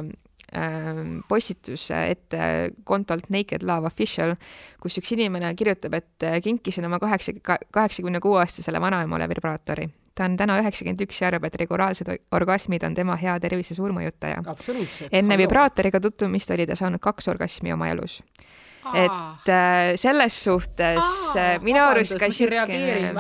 postitus 1.29 1.89
ette 1.91 2.71
kontolt 2.85 3.29
Naked 3.31 3.63
Love 3.67 3.87
Official, 3.87 4.35
kus 4.83 4.99
üks 5.01 5.13
inimene 5.17 5.51
kirjutab, 5.59 5.97
et 5.99 6.27
äh, 6.27 6.39
kinkisin 6.45 6.87
oma 6.89 7.01
kaheksa, 7.03 7.35
kaheksakümne 7.45 8.21
kuue 8.23 8.41
aastasele 8.43 8.81
vanaemale 8.81 9.29
vibraatori. 9.29 9.89
ta 10.15 10.25
on 10.25 10.37
täna 10.39 10.61
üheksakümmend 10.63 11.01
üks 11.03 11.21
ja 11.21 11.29
arvab, 11.29 11.49
et 11.49 11.57
regulaarsed 11.59 12.11
orgasmid 12.33 12.85
on 12.87 12.95
tema 12.95 13.17
hea 13.19 13.35
tervise 13.41 13.75
suur 13.75 13.91
mõjutaja. 13.93 14.43
enne 15.11 15.39
vibraatoriga 15.39 16.01
tutvumist 16.01 16.51
oli 16.51 16.67
ta 16.67 16.77
saanud 16.79 17.03
kaks 17.03 17.29
orgasmi 17.29 17.73
oma 17.73 17.89
elus. 17.91 18.23
Et 18.95 19.49
äh, 19.49 19.95
selles 19.97 20.45
suhtes 20.45 21.01
Aa, 21.01 21.55
äh, 21.55 21.61
minu 21.63 21.81
arust 21.81 22.19
ka 22.21 22.29
siukene 22.31 23.15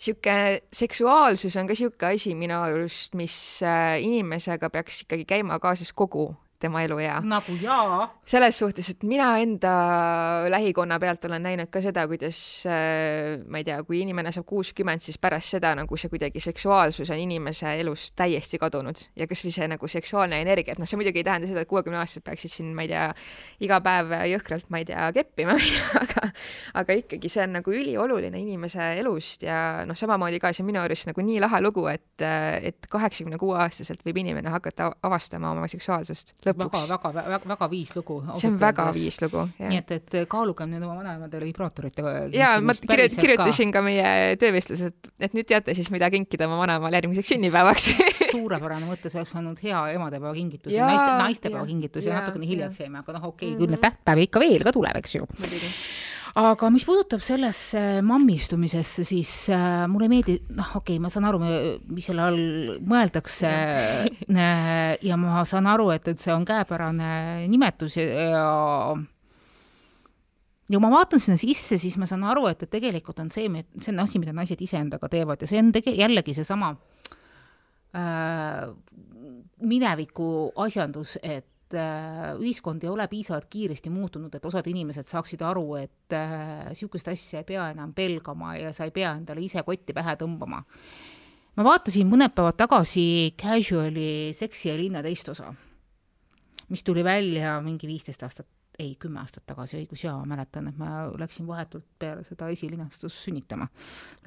sihuke 0.00 0.62
seksuaalsus 0.72 1.56
on 1.60 1.68
ka 1.68 1.76
sihuke 1.76 2.14
asi 2.14 2.34
minu 2.34 2.56
arust, 2.62 3.14
mis 3.18 3.34
äh, 3.62 3.98
inimesega 4.00 4.70
peaks 4.72 5.04
ikkagi 5.04 5.26
käima 5.28 5.58
kaasas 5.60 5.92
kogu 5.92 6.30
tema 6.60 6.82
eluea. 6.82 7.20
nagu 7.24 7.56
jaa. 7.62 8.08
Selles 8.30 8.58
suhtes, 8.58 8.86
et 8.92 9.02
mina 9.02 9.32
enda 9.42 9.70
lähikonna 10.52 10.98
pealt 11.02 11.24
olen 11.26 11.42
näinud 11.42 11.70
ka 11.72 11.80
seda, 11.82 12.04
kuidas 12.06 12.38
äh, 12.68 13.40
ma 13.50 13.58
ei 13.58 13.66
tea, 13.66 13.80
kui 13.86 14.02
inimene 14.04 14.30
saab 14.34 14.46
kuuskümmend, 14.46 15.02
siis 15.02 15.18
pärast 15.18 15.56
seda 15.56 15.72
nagu 15.74 15.98
see 15.98 16.10
kuidagi 16.12 16.42
seksuaalsus 16.42 17.10
on 17.10 17.18
inimese 17.18 17.72
elust 17.82 18.14
täiesti 18.18 18.60
kadunud 18.62 19.02
ja 19.18 19.26
kasvõi 19.30 19.50
see 19.54 19.66
nagu 19.72 19.90
seksuaalne 19.90 20.38
energia, 20.44 20.76
et 20.76 20.82
noh, 20.82 20.86
see 20.86 21.00
muidugi 21.00 21.22
ei 21.22 21.26
tähenda 21.26 21.50
seda, 21.50 21.64
et 21.64 21.70
kuuekümneaastased 21.70 22.26
peaksid 22.26 22.54
siin, 22.54 22.70
ma 22.76 22.86
ei 22.86 22.92
tea, 22.92 23.08
iga 23.66 23.80
päev 23.82 24.14
jõhkralt, 24.30 24.68
ma 24.70 24.82
ei 24.82 24.86
tea, 24.92 25.10
keppima 25.16 25.58
aga, 26.02 26.30
aga 26.84 26.98
ikkagi 27.02 27.32
see 27.32 27.42
on 27.48 27.58
nagu 27.58 27.74
ülioluline 27.74 28.38
inimese 28.44 28.92
elust 29.00 29.42
ja 29.48 29.82
noh, 29.88 29.98
samamoodi 29.98 30.38
ka 30.42 30.54
see 30.54 30.66
minu 30.68 30.82
arust 30.84 31.10
nagu 31.10 31.26
nii 31.26 31.42
lahe 31.42 31.62
lugu, 31.64 31.88
et, 31.90 32.22
et 32.22 32.86
kaheksakümne 32.90 33.42
kuue 33.42 33.58
aastaselt 33.58 34.06
võib 34.06 34.22
inimene 34.22 34.54
hakata 34.54 34.92
avastama 35.02 35.50
oma 35.50 35.66
seksuaalsust 35.70 36.36
lõpuks. 36.46 36.86
väga, 36.94 37.14
väga, 37.16 37.28
väga, 37.34 37.52
väga 37.56 37.70
viis 37.74 37.94
lugu. 37.98 38.19
See 38.40 38.50
on 38.50 38.58
väga 38.60 38.86
viis 38.96 39.20
lugu. 39.22 39.46
nii 39.60 39.80
et, 39.80 39.94
et 39.96 40.16
kaalugem 40.30 40.70
nüüd 40.72 40.84
oma 40.86 40.98
vanaemadele 41.00 41.48
vibraatorit. 41.48 42.00
ja 42.34 42.52
ma 42.64 42.74
kirjut, 42.74 43.16
kirjutasin 43.20 43.72
ka 43.74 43.82
meie 43.86 44.36
töövestluses, 44.40 44.92
et, 44.92 45.12
et 45.28 45.36
nüüd 45.36 45.48
teate 45.50 45.74
siis, 45.78 45.90
mida 45.94 46.10
kinkida 46.12 46.48
oma 46.48 46.60
vanaemale 46.62 47.00
järgmiseks 47.00 47.34
sünnipäevaks. 47.34 47.90
Suurepärane 48.34 48.86
mõte, 48.86 49.10
see 49.10 49.20
oleks 49.22 49.34
olnud 49.38 49.64
hea 49.64 49.80
emadepäeva 49.96 50.34
kingitus 50.36 50.74
ja 50.74 50.86
naiste, 50.86 51.16
naistepäeva 51.24 51.66
kingitus 51.66 52.06
ja, 52.06 52.14
ja 52.14 52.20
natukene 52.20 52.46
hiljaks 52.50 52.84
jäime, 52.84 53.02
aga 53.02 53.18
noh, 53.18 53.32
okei 53.32 53.52
okay, 53.52 53.58
küll 53.58 53.74
neid 53.74 53.82
tähtpäevi 53.84 54.28
ikka 54.28 54.42
veel 54.42 54.66
ka 54.66 54.74
tuleb, 54.76 55.02
eks 55.02 55.18
ju 55.18 55.26
aga 56.38 56.70
mis 56.70 56.84
puudutab 56.86 57.22
sellesse 57.24 58.00
mammistumisesse, 58.06 59.04
siis 59.08 59.32
äh, 59.50 59.86
mulle 59.90 60.06
ei 60.06 60.12
meeldi, 60.14 60.36
noh, 60.54 60.74
okei 60.78 60.96
okay,, 60.96 61.02
ma 61.02 61.10
saan 61.12 61.26
aru, 61.30 61.40
mis 61.90 62.10
selle 62.10 62.26
all 62.26 62.42
mõeldakse 62.86 63.50
äh, 64.46 64.98
ja 65.06 65.18
ma 65.20 65.44
saan 65.48 65.70
aru, 65.70 65.90
et, 65.94 66.12
et 66.12 66.22
see 66.22 66.34
on 66.34 66.46
käepärane 66.48 67.48
nimetus 67.50 67.98
ja, 67.98 68.06
ja 68.30 68.44
ja 70.70 70.78
kui 70.78 70.84
ma 70.84 70.92
vaatan 70.92 71.22
sinna 71.22 71.38
sisse, 71.40 71.80
siis 71.82 71.96
ma 71.98 72.06
saan 72.06 72.22
aru, 72.30 72.46
et, 72.50 72.62
et 72.62 72.70
tegelikult 72.70 73.18
on 73.24 73.30
see, 73.34 73.50
see 73.80 73.90
on 73.90 74.04
asi, 74.04 74.20
mida 74.22 74.34
naised 74.36 74.60
iseendaga 74.62 75.10
teevad 75.10 75.42
ja 75.42 75.50
see 75.50 75.62
on 75.62 75.72
tege-, 75.74 75.96
jällegi 75.98 76.36
seesama 76.36 76.70
äh, 77.98 78.68
mineviku 79.66 80.52
asjandus, 80.62 81.16
et 81.22 81.49
et 81.70 81.78
äh, 81.78 82.34
ühiskond 82.40 82.82
ei 82.82 82.90
ole 82.90 83.06
piisavalt 83.10 83.46
kiiresti 83.50 83.90
muutunud, 83.94 84.34
et 84.34 84.46
osad 84.46 84.66
inimesed 84.66 85.06
saaksid 85.06 85.42
aru, 85.46 85.76
et 85.78 86.14
niisugust 86.70 87.08
äh, 87.08 87.14
asja 87.14 87.42
ei 87.42 87.46
pea 87.46 87.68
enam 87.70 87.94
pelgama 87.94 88.56
ja 88.58 88.72
sa 88.74 88.88
ei 88.88 88.94
pea 88.94 89.14
endale 89.14 89.44
ise 89.44 89.62
kotti 89.66 89.94
pähe 89.94 90.16
tõmbama. 90.18 90.62
ma 91.56 91.66
vaatasin 91.66 92.10
mõned 92.10 92.34
päevad 92.34 92.58
tagasi 92.58 93.34
Casuali 93.38 94.32
Seksi 94.34 94.68
ja 94.68 94.76
linna 94.78 95.02
teist 95.02 95.28
osa, 95.28 95.54
mis 96.68 96.82
tuli 96.82 97.04
välja 97.04 97.60
mingi 97.62 97.86
viisteist 97.86 98.22
aastat 98.22 98.48
ei, 98.80 98.94
kümme 99.00 99.20
aastat 99.22 99.44
tagasi, 99.48 99.78
õigus 99.80 100.04
jaa, 100.04 100.16
mäletan, 100.28 100.70
et 100.70 100.78
ma 100.80 101.06
läksin 101.20 101.46
vahetult 101.48 101.86
peale 102.00 102.24
seda 102.26 102.48
esilinastust 102.52 103.24
sünnitama. 103.26 103.68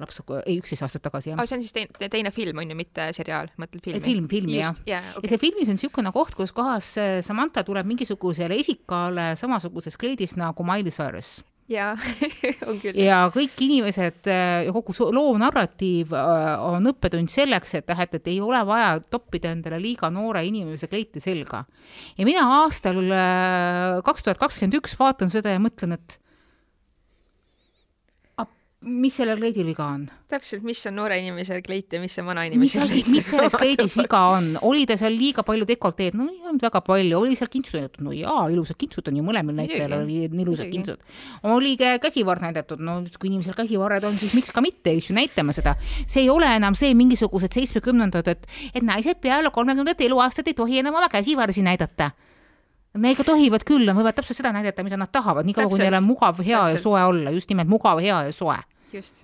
laps, 0.00 0.20
ei, 0.44 0.58
üksteist 0.60 0.86
aastat 0.86 1.04
tagasi, 1.08 1.32
jah 1.32 1.40
oh,. 1.40 1.48
see 1.48 1.58
on 1.58 1.64
siis 1.64 1.74
teine, 1.76 2.10
teine 2.10 2.34
film, 2.34 2.62
on 2.62 2.70
ju, 2.70 2.78
mitte 2.78 3.08
seriaal, 3.16 3.50
mõtled 3.60 3.84
filmi? 3.84 4.04
film, 4.04 4.28
film, 4.30 4.52
jah 4.54 4.76
yeah,. 4.88 5.10
Okay. 5.14 5.26
ja 5.26 5.34
see 5.34 5.42
filmis 5.46 5.72
on 5.72 5.78
niisugune 5.78 6.14
koht, 6.14 6.36
kus 6.38 6.54
kohas 6.54 6.94
Samantha 7.26 7.64
tuleb 7.66 7.88
mingisugusele 7.90 8.58
esikale 8.62 9.32
samasuguses 9.40 9.98
kleidis 10.00 10.38
nagu 10.40 10.66
Miley 10.66 10.94
Cyrus 10.94 11.40
jaa 11.70 11.92
on 12.68 12.80
küll. 12.82 12.98
ja 13.00 13.24
kõik 13.34 13.56
inimesed 13.64 14.28
ja 14.28 14.72
kogu 14.74 14.94
loo 15.14 15.36
narratiiv 15.40 16.12
äh, 16.16 16.48
on 16.60 16.90
õppetund 16.92 17.32
selleks, 17.32 17.76
et, 17.80 17.88
et, 17.88 18.18
et 18.20 18.32
ei 18.32 18.40
ole 18.44 18.60
vaja 18.68 18.98
toppida 19.00 19.54
endale 19.54 19.80
liiga 19.82 20.10
noore 20.12 20.44
inimese 20.44 20.90
kleiti 20.92 21.22
selga. 21.24 21.64
ja 22.18 22.28
mina 22.28 22.44
aastal 22.60 23.00
äh, 23.06 24.02
kaks 24.04 24.26
tuhat 24.26 24.42
kakskümmend 24.42 24.80
üks 24.82 24.98
vaatan 25.00 25.32
seda 25.32 25.54
ja 25.54 25.62
mõtlen, 25.62 25.96
et 25.96 26.18
mis 28.84 29.16
sellel 29.16 29.38
kleidil 29.40 29.66
viga 29.66 29.86
on? 29.96 30.04
täpselt, 30.28 30.64
mis 30.66 30.80
on 30.88 30.96
noore 30.98 31.16
inimese 31.20 31.60
kleit 31.64 31.92
ja 31.94 32.00
mis 32.02 32.14
on 32.20 32.26
vana 32.28 32.44
inimese 32.48 32.82
kleit? 32.82 33.08
mis 33.12 33.28
selles 33.30 33.54
kleidis 33.56 33.94
viga 33.96 34.20
on? 34.34 34.50
oli 34.68 34.84
ta 34.88 34.96
seal 35.00 35.14
liiga 35.16 35.44
palju 35.46 35.66
dekolteed? 35.68 36.16
no 36.18 36.26
ei 36.30 36.40
olnud 36.44 36.64
väga 36.64 36.82
palju, 36.84 37.20
oli 37.20 37.38
seal 37.38 37.50
kintsud 37.52 37.78
näidatud, 37.78 38.04
no 38.06 38.14
jaa, 38.16 38.42
ilusad 38.52 38.78
kintsud 38.80 39.08
on 39.10 39.20
ju, 39.20 39.26
mõlemal 39.26 39.56
näitlejal 39.60 39.96
olid 40.00 40.36
ilusad 40.44 40.68
kintsud. 40.72 41.00
oli 41.54 41.76
käsivarr 41.78 42.42
näidatud, 42.44 42.82
no 42.84 42.98
kui 43.18 43.30
inimesel 43.32 43.56
käsivarred 43.56 44.04
on, 44.08 44.18
siis 44.20 44.36
miks 44.36 44.52
ka 44.54 44.64
mitte, 44.64 44.92
eks 44.92 45.10
ju, 45.10 45.16
näitame 45.18 45.56
seda. 45.56 45.76
see 46.04 46.24
ei 46.26 46.30
ole 46.32 46.50
enam 46.58 46.76
see 46.78 46.92
mingisugused 46.98 47.56
seitsmekümnendad, 47.56 48.28
et, 48.34 48.46
et 48.74 48.84
naised 48.84 49.22
peale 49.24 49.52
kolmekümnendat 49.54 50.04
eluaastat 50.04 50.52
ei 50.52 50.58
tohi 50.58 50.84
enam 50.84 51.00
oma 51.00 51.10
käsivarsi 51.12 51.64
näidata 51.64 52.12
Need 52.94 53.16
ikka 53.16 53.24
tohivad 53.26 53.64
küll, 53.66 53.82
nad 53.88 53.96
võivad 53.98 54.14
täpselt 54.14 54.38
seda 54.38 54.52
näidata, 54.54 54.84
mida 54.86 54.94
nad 54.94 55.10
tahavad, 55.10 55.42
niikaua 55.48 55.66
kui 55.66 55.80
neil 55.82 55.96
on 55.98 56.04
mugav, 56.06 56.38
hea 56.38 56.60
täpselt. 56.60 56.78
ja 56.78 56.82
soe 56.84 57.00
olla, 57.02 57.32
just 57.34 57.50
nimelt 57.50 57.66
mugav, 57.66 57.98
hea 57.98 58.20
ja 58.28 58.30
soe 58.30 58.54
just. 58.94 59.22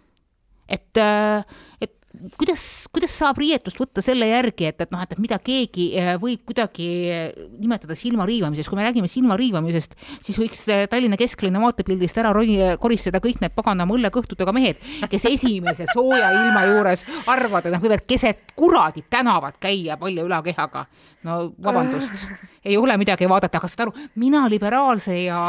et, 0.68 0.96
äh, 0.96 1.42
et 1.80 1.96
kuidas, 2.38 2.62
kuidas 2.90 3.12
saab 3.14 3.38
riietust 3.38 3.78
võtta 3.78 4.02
selle 4.02 4.26
järgi, 4.26 4.66
et, 4.70 4.80
et 4.82 4.92
noh, 4.92 5.02
et, 5.04 5.12
mida 5.22 5.38
keegi 5.42 5.86
äh, 5.98 6.10
võib 6.20 6.42
kuidagi 6.48 6.86
äh, 7.10 7.20
nimetada 7.60 7.94
silma 7.98 8.26
riivamiseks, 8.28 8.70
kui 8.70 8.78
me 8.78 8.86
räägime 8.86 9.10
silma 9.10 9.36
riivamisest, 9.38 9.94
siis 10.26 10.38
võiks 10.40 10.64
Tallinna 10.90 11.18
kesklinna 11.20 11.62
vaatepildist 11.62 12.18
ära 12.22 12.32
roni, 12.34 12.58
koristada 12.82 13.22
kõik 13.22 13.42
need 13.42 13.54
paganama 13.54 13.94
õllekõhtudega 13.96 14.54
mehed, 14.56 14.82
kes 15.10 15.28
esimese 15.34 15.86
sooja 15.92 16.32
ilma 16.34 16.66
juures 16.72 17.06
arvavad, 17.30 17.68
et 17.68 17.76
nad 17.76 17.84
võivad 17.84 18.04
keset 18.10 18.56
kuradi 18.58 19.06
tänavat 19.10 19.60
käia 19.62 19.98
palja 20.00 20.26
ülakehaga. 20.26 20.86
no 21.26 21.40
vabandust, 21.62 22.26
ei 22.64 22.76
ole 22.80 22.96
midagi 22.98 23.28
vaadata, 23.30 23.60
aga 23.60 23.70
saad 23.70 23.86
aru, 23.86 24.08
mina 24.18 24.46
liberaalse 24.50 25.14
ja 25.22 25.40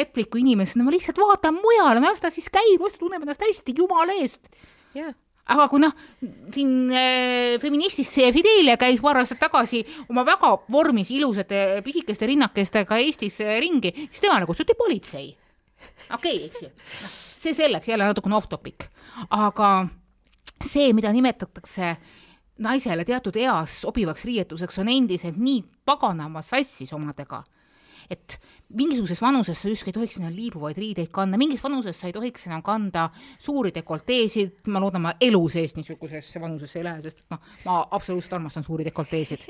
lepliku 0.00 0.40
inimesena, 0.40 0.84
ma 0.86 0.94
lihtsalt 0.94 1.20
vaatan 1.20 1.58
mujale, 1.60 2.02
las 2.04 2.22
ta 2.22 2.32
siis 2.32 2.50
käib, 2.52 2.80
las 2.82 2.96
ta 2.96 3.04
tunneb 3.04 3.26
ennast 3.26 3.44
hästi, 3.46 3.76
jumala 3.78 4.16
eest. 4.20 4.48
Yeah 4.96 5.14
aga 5.50 5.66
kui 5.70 5.82
noh, 5.82 5.94
siin 6.54 6.92
äh, 6.94 7.56
feministist 7.62 8.14
see 8.14 8.28
Fidelia 8.34 8.76
käis 8.80 9.00
paar 9.02 9.18
aastat 9.20 9.40
tagasi 9.42 9.82
oma 10.10 10.24
väga 10.26 10.52
vormis 10.70 11.10
ilusate 11.14 11.80
pisikeste 11.86 12.28
rinnakestega 12.30 13.00
Eestis 13.02 13.40
äh, 13.42 13.56
ringi, 13.62 13.92
siis 14.06 14.22
temale 14.22 14.46
kutsuti 14.48 14.76
politsei. 14.78 15.32
okei 16.14 16.36
okay,, 16.36 16.46
eks 16.46 16.62
ju, 16.62 16.70
noh, 16.70 17.16
see 17.40 17.56
selleks, 17.56 17.90
jälle 17.90 18.06
natukene 18.06 18.36
off 18.38 18.50
topic, 18.52 18.86
aga 19.34 19.70
see, 20.66 20.92
mida 20.94 21.12
nimetatakse 21.14 21.94
naisele 22.60 23.06
teatud 23.08 23.36
eas 23.40 23.80
sobivaks 23.86 24.26
riietuseks, 24.28 24.78
on 24.82 24.90
endiselt 24.92 25.40
nii 25.40 25.64
paganama 25.88 26.44
sassis 26.44 26.92
omadega, 26.94 27.42
et 28.12 28.36
mingisuguses 28.76 29.20
vanuses 29.22 29.58
sa 29.58 29.68
justkui 29.68 29.90
ei 29.90 29.96
tohiks 29.96 30.18
enam 30.20 30.32
liibuvaid 30.34 30.78
riideid 30.78 31.10
kanda, 31.14 31.38
mingis 31.40 31.62
vanuses 31.62 31.98
sa 31.98 32.08
ei 32.08 32.14
tohiks 32.14 32.46
enam 32.46 32.62
kanda 32.62 33.08
suuri 33.42 33.72
dekolteesid, 33.74 34.70
ma 34.70 34.82
loodan, 34.82 35.04
ma 35.08 35.14
elu 35.20 35.42
sees 35.50 35.74
niisugusesse 35.76 36.40
vanusesse 36.42 36.80
ei 36.80 36.86
lähe, 36.86 37.02
sest 37.04 37.24
et 37.24 37.34
noh, 37.34 37.42
ma 37.66 37.80
absoluutselt 37.98 38.38
armastan 38.38 38.66
suuri 38.66 38.86
dekolteesid. 38.86 39.46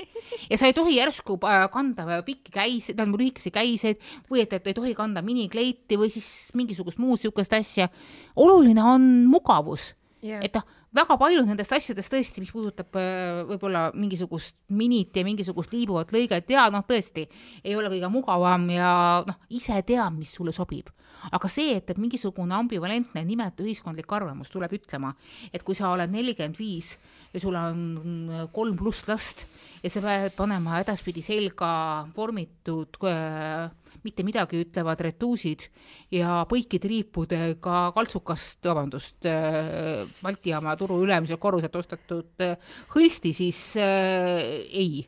ja 0.49 0.57
sa 0.57 0.69
ei 0.69 0.75
tohi 0.77 0.97
järsku 0.97 1.37
äh, 1.45 1.67
kanda 1.73 2.21
pikki 2.25 2.53
käiseid, 2.55 2.97
tähendab 2.97 3.21
lühikesi 3.21 3.53
käiseid 3.53 4.01
või 4.31 4.43
et, 4.45 4.57
et 4.57 4.71
ei 4.71 4.77
tohi 4.77 4.95
kanda 4.97 5.23
minikleiti 5.25 5.99
või 6.01 6.11
siis 6.13 6.27
mingisugust 6.57 7.01
muud 7.01 7.21
niisugust 7.21 7.53
asja. 7.53 7.89
oluline 8.35 8.83
on 8.83 9.09
mugavus 9.29 9.91
yeah., 10.23 10.43
et 10.45 10.55
noh 10.55 10.79
väga 10.95 11.15
paljud 11.19 11.47
nendest 11.47 11.71
asjadest 11.75 12.11
tõesti, 12.11 12.43
mis 12.43 12.51
puudutab 12.51 12.97
äh, 12.99 13.41
võib-olla 13.47 13.87
mingisugust 13.95 14.57
minit 14.75 15.15
ja 15.15 15.23
mingisugust 15.27 15.71
liibuvat 15.75 16.11
lõiget 16.11 16.51
ja 16.51 16.67
noh, 16.73 16.83
tõesti 16.87 17.27
ei 17.63 17.75
ole 17.79 17.91
kõige 17.93 18.09
mugavam 18.11 18.67
ja 18.73 18.91
noh, 19.27 19.39
ise 19.55 19.79
tead, 19.87 20.11
mis 20.17 20.33
sulle 20.35 20.53
sobib. 20.55 20.91
aga 21.31 21.49
see, 21.53 21.75
et, 21.77 21.89
et 21.89 21.99
mingisugune 22.01 22.55
ambivalentne 22.57 23.23
nimetu 23.23 23.63
ühiskondlik 23.63 24.09
arvamus 24.11 24.49
tuleb 24.49 24.73
ütlema, 24.73 25.13
et 25.53 25.63
kui 25.63 25.75
sa 25.77 25.91
oled 25.93 26.11
nelikümmend 26.11 26.57
viis 26.57 26.95
ja 27.31 27.39
sul 27.39 27.55
on 27.55 28.47
kolm 28.51 28.75
pluss 28.75 29.07
last 29.07 29.45
ja 29.83 29.89
sa 29.89 30.01
pead 30.03 30.33
panema 30.35 30.81
edaspidi 30.81 31.21
selga 31.23 32.07
vormitud 32.15 32.99
äh, 33.07 33.69
mitte 34.03 34.25
midagi 34.25 34.61
ütlevad 34.65 35.01
retuusid 35.05 35.67
ja 36.13 36.41
põikidriipudega 36.49 37.79
kaltsukast, 37.95 38.59
vabandust, 38.65 39.19
äh, 39.29 40.03
Balti 40.21 40.53
jaama 40.53 40.75
turu 40.79 41.01
ülemiselt 41.05 41.41
korruselt 41.41 41.75
ostetud 41.75 42.45
äh, 42.45 42.75
hõlsti, 42.95 43.33
siis 43.37 43.61
äh, 43.79 44.43
ei. 44.69 45.05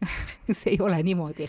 See 0.56 0.74
ei 0.74 0.82
ole 0.82 1.02
niimoodi. 1.04 1.48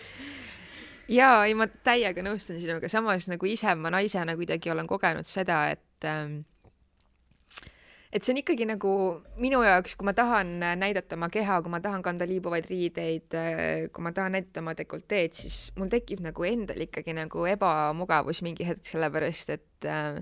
Jaa, 1.12 1.46
ei 1.48 1.56
ma 1.58 1.68
täiega 1.68 2.24
nõustun 2.24 2.60
sinuga, 2.62 2.88
samas 2.92 3.28
nagu 3.28 3.48
ise 3.50 3.74
ma 3.76 3.92
naisena 3.92 4.36
kuidagi 4.40 4.72
olen 4.72 4.88
kogenud 4.88 5.28
seda, 5.28 5.66
et 5.74 6.08
ähm, 6.08 6.42
et 8.12 8.24
see 8.24 8.34
on 8.34 8.42
ikkagi 8.42 8.68
nagu 8.68 8.94
minu 9.40 9.62
jaoks, 9.64 9.96
kui 9.96 10.08
ma 10.08 10.14
tahan 10.16 10.58
näidata 10.80 11.16
oma 11.16 11.30
keha, 11.32 11.62
kui 11.64 11.72
ma 11.72 11.80
tahan 11.84 12.04
kanda 12.06 12.28
liibuvaid 12.28 12.68
riideid, 12.70 13.38
kui 13.94 14.04
ma 14.04 14.12
tahan 14.16 14.36
näidata 14.36 14.64
oma 14.64 14.76
dekolteed, 14.78 15.36
siis 15.38 15.60
mul 15.80 15.92
tekib 15.92 16.24
nagu 16.26 16.48
endal 16.48 16.82
ikkagi 16.88 17.16
nagu 17.18 17.46
ebamugavus 17.54 18.44
mingi 18.46 18.68
hetk, 18.68 18.84
sellepärast 18.92 19.56
et 19.56 19.88
äh, 19.88 20.20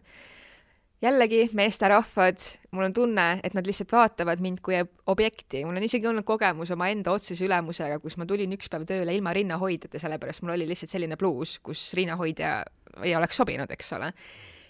jällegi 1.01 1.49
meesterahvad, 1.53 2.37
mul 2.71 2.89
on 2.89 2.93
tunne, 2.93 3.27
et 3.43 3.53
nad 3.55 3.67
lihtsalt 3.67 3.91
vaatavad 3.95 4.41
mind 4.43 4.61
kui 4.63 4.77
objekti, 5.07 5.63
mul 5.65 5.79
on 5.79 5.85
isegi 5.87 6.07
olnud 6.09 6.27
kogemus 6.27 6.71
omaenda 6.75 7.13
otsese 7.15 7.45
ülemusega, 7.47 7.99
kus 8.03 8.19
ma 8.19 8.27
tulin 8.27 8.53
üks 8.55 8.69
päev 8.71 8.85
tööle 8.89 9.15
ilma 9.15 9.33
rinnahoidjata, 9.35 10.01
sellepärast 10.01 10.43
mul 10.43 10.57
oli 10.57 10.67
lihtsalt 10.69 10.91
selline 10.91 11.17
bluus, 11.19 11.57
kus 11.63 11.89
rinnahoidja 11.97 12.57
ei 13.05 13.15
oleks 13.15 13.39
sobinud, 13.39 13.71
eks 13.71 13.93
ole. 13.95 14.11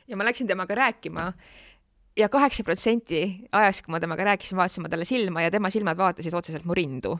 ja 0.08 0.18
ma 0.18 0.26
läksin 0.26 0.48
temaga 0.48 0.76
rääkima 0.78 1.32
ja 2.20 2.28
kaheksa 2.32 2.64
protsenti 2.68 3.22
ajast, 3.56 3.86
kui 3.86 3.94
ma 3.94 4.00
temaga 4.04 4.26
rääkisin, 4.28 4.58
vaatasin 4.60 4.84
ma 4.84 4.92
talle 4.92 5.06
silma 5.08 5.44
ja 5.46 5.52
tema 5.54 5.72
silmad 5.72 5.98
vaatasid 6.00 6.36
otseselt 6.36 6.66
mu 6.68 6.76
rindu. 6.78 7.16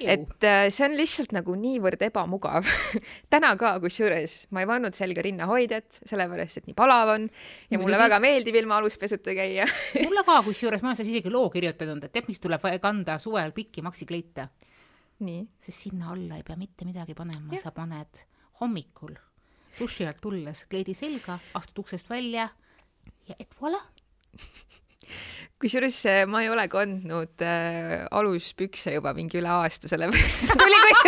et 0.00 0.46
äh, 0.46 0.66
see 0.70 0.86
on 0.86 0.96
lihtsalt 0.98 1.34
nagu 1.34 1.56
niivõrd 1.58 2.02
ebamugav. 2.06 2.68
Täna 3.32 3.54
ka, 3.60 3.74
kusjuures 3.82 4.36
ma 4.54 4.62
ei 4.62 4.70
pannud 4.70 4.96
selga 4.96 5.24
rinnahoidjat, 5.26 6.00
sellepärast 6.06 6.62
et 6.62 6.70
nii 6.70 6.78
palav 6.78 7.14
on 7.16 7.26
ja 7.70 7.80
mulle 7.82 7.98
väga 8.00 8.20
meeldib 8.22 8.60
ilma 8.62 8.78
aluspesuta 8.78 9.34
käia. 9.36 9.66
Mulle 10.06 10.24
ka, 10.26 10.40
kusjuures 10.46 10.82
ma 10.84 10.92
olen 10.92 11.00
selles 11.00 11.14
isegi 11.14 11.32
loo 11.34 11.50
kirjutanud, 11.52 12.08
et 12.08 12.28
miks 12.28 12.42
tuleb 12.42 12.68
kanda 12.82 13.18
suvel 13.22 13.54
pikki 13.56 13.84
maksikleite? 13.84 14.48
sest 15.24 15.78
sinna 15.78 16.10
alla 16.12 16.36
ei 16.36 16.42
pea 16.44 16.56
mitte 16.58 16.84
midagi 16.84 17.14
panema, 17.16 17.54
sa 17.62 17.70
paned 17.72 18.26
hommikul 18.60 19.14
duši 19.78 20.04
alt 20.06 20.20
tulles 20.20 20.64
kleidi 20.68 20.92
selga, 20.94 21.38
astud 21.56 21.84
uksest 21.84 22.10
välja 22.10 22.48
ja 23.28 23.36
et 23.38 23.54
voilà 23.60 23.80
kusjuures 25.60 25.98
äh, 26.10 26.24
ma 26.28 26.42
ei 26.44 26.50
ole 26.52 26.66
kandnud 26.72 27.44
äh, 27.44 28.04
aluspükse 28.10 28.96
juba 28.96 29.14
mingi 29.16 29.40
üle 29.40 29.52
aasta, 29.52 29.90
sellepärast 29.90 30.54
tuli 30.60 30.80
kus... 30.84 31.02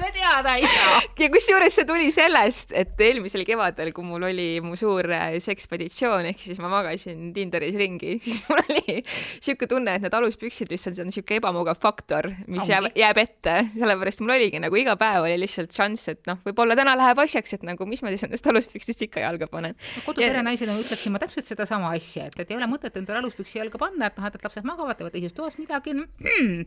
me 0.00 0.10
teada 0.14 0.54
ei 0.56 0.66
saa. 0.66 1.00
ja 1.22 1.28
kusjuures 1.32 1.76
see 1.76 1.86
tuli 1.88 2.08
sellest, 2.14 2.72
et 2.76 3.00
eelmisel 3.02 3.44
kevadel, 3.48 3.92
kui 3.94 4.06
mul 4.06 4.26
oli 4.28 4.46
mu 4.64 4.76
suur 4.78 5.08
äh, 5.12 5.36
sekspeditsioon, 5.42 6.28
ehk 6.32 6.42
siis 6.44 6.60
ma 6.62 6.70
magasin 6.72 7.32
Tinderis 7.36 7.76
ringi, 7.78 8.16
siis 8.24 8.44
mul 8.48 8.62
oli 8.62 9.02
siuke 9.42 9.68
tunne, 9.70 9.96
et 9.98 10.06
need 10.06 10.16
aluspüksid 10.18 10.72
lihtsalt 10.72 11.00
on 11.04 11.12
siuke 11.14 11.38
ebamugav 11.40 11.80
faktor, 11.82 12.30
mis 12.46 12.68
jääb, 12.70 12.90
jääb 12.98 13.22
ette, 13.22 13.56
sellepärast 13.76 14.24
mul 14.24 14.36
oligi 14.36 14.62
nagu 14.62 14.80
iga 14.80 14.96
päev 15.00 15.26
oli 15.26 15.38
lihtsalt 15.42 15.74
šanss, 15.76 16.12
et 16.14 16.22
noh, 16.30 16.40
võib-olla 16.46 16.76
täna 16.78 16.96
läheb 16.98 17.22
asjaks, 17.24 17.58
et 17.58 17.66
nagu 17.66 17.88
mis 17.88 18.04
ma 18.04 18.12
siis 18.14 18.26
nendest 18.26 18.48
aluspükstest 18.52 19.06
ikka 19.08 19.24
jalga 19.24 19.48
panen. 19.52 19.76
kodupere 20.06 20.44
naisena 20.46 20.76
ütleksin 20.80 21.14
ma 21.14 21.22
täpselt 21.22 21.48
sedasama 21.48 21.92
asja, 21.96 22.28
et, 22.28 22.38
et 22.42 22.52
ei 22.52 22.58
ole 22.58 22.68
mõtet 22.70 22.96
endale 23.00 23.22
aluspüksi 23.22 23.60
jalga 23.60 23.80
panna, 23.82 24.08
et 24.08 24.20
noh, 24.20 24.28
et 24.28 24.46
lapsed 24.46 24.68
magavad, 24.68 24.98
teevad 24.98 25.16
teises 25.16 25.36
toas 25.36 25.58
midagi 25.60 25.94
mm,, 25.96 26.62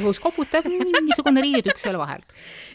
ihus 0.00 0.20
koputab, 0.22 0.66
niisugune 0.68 1.42
riidetükk 1.44 1.80
seal 1.80 1.98
vahel. 2.00 2.24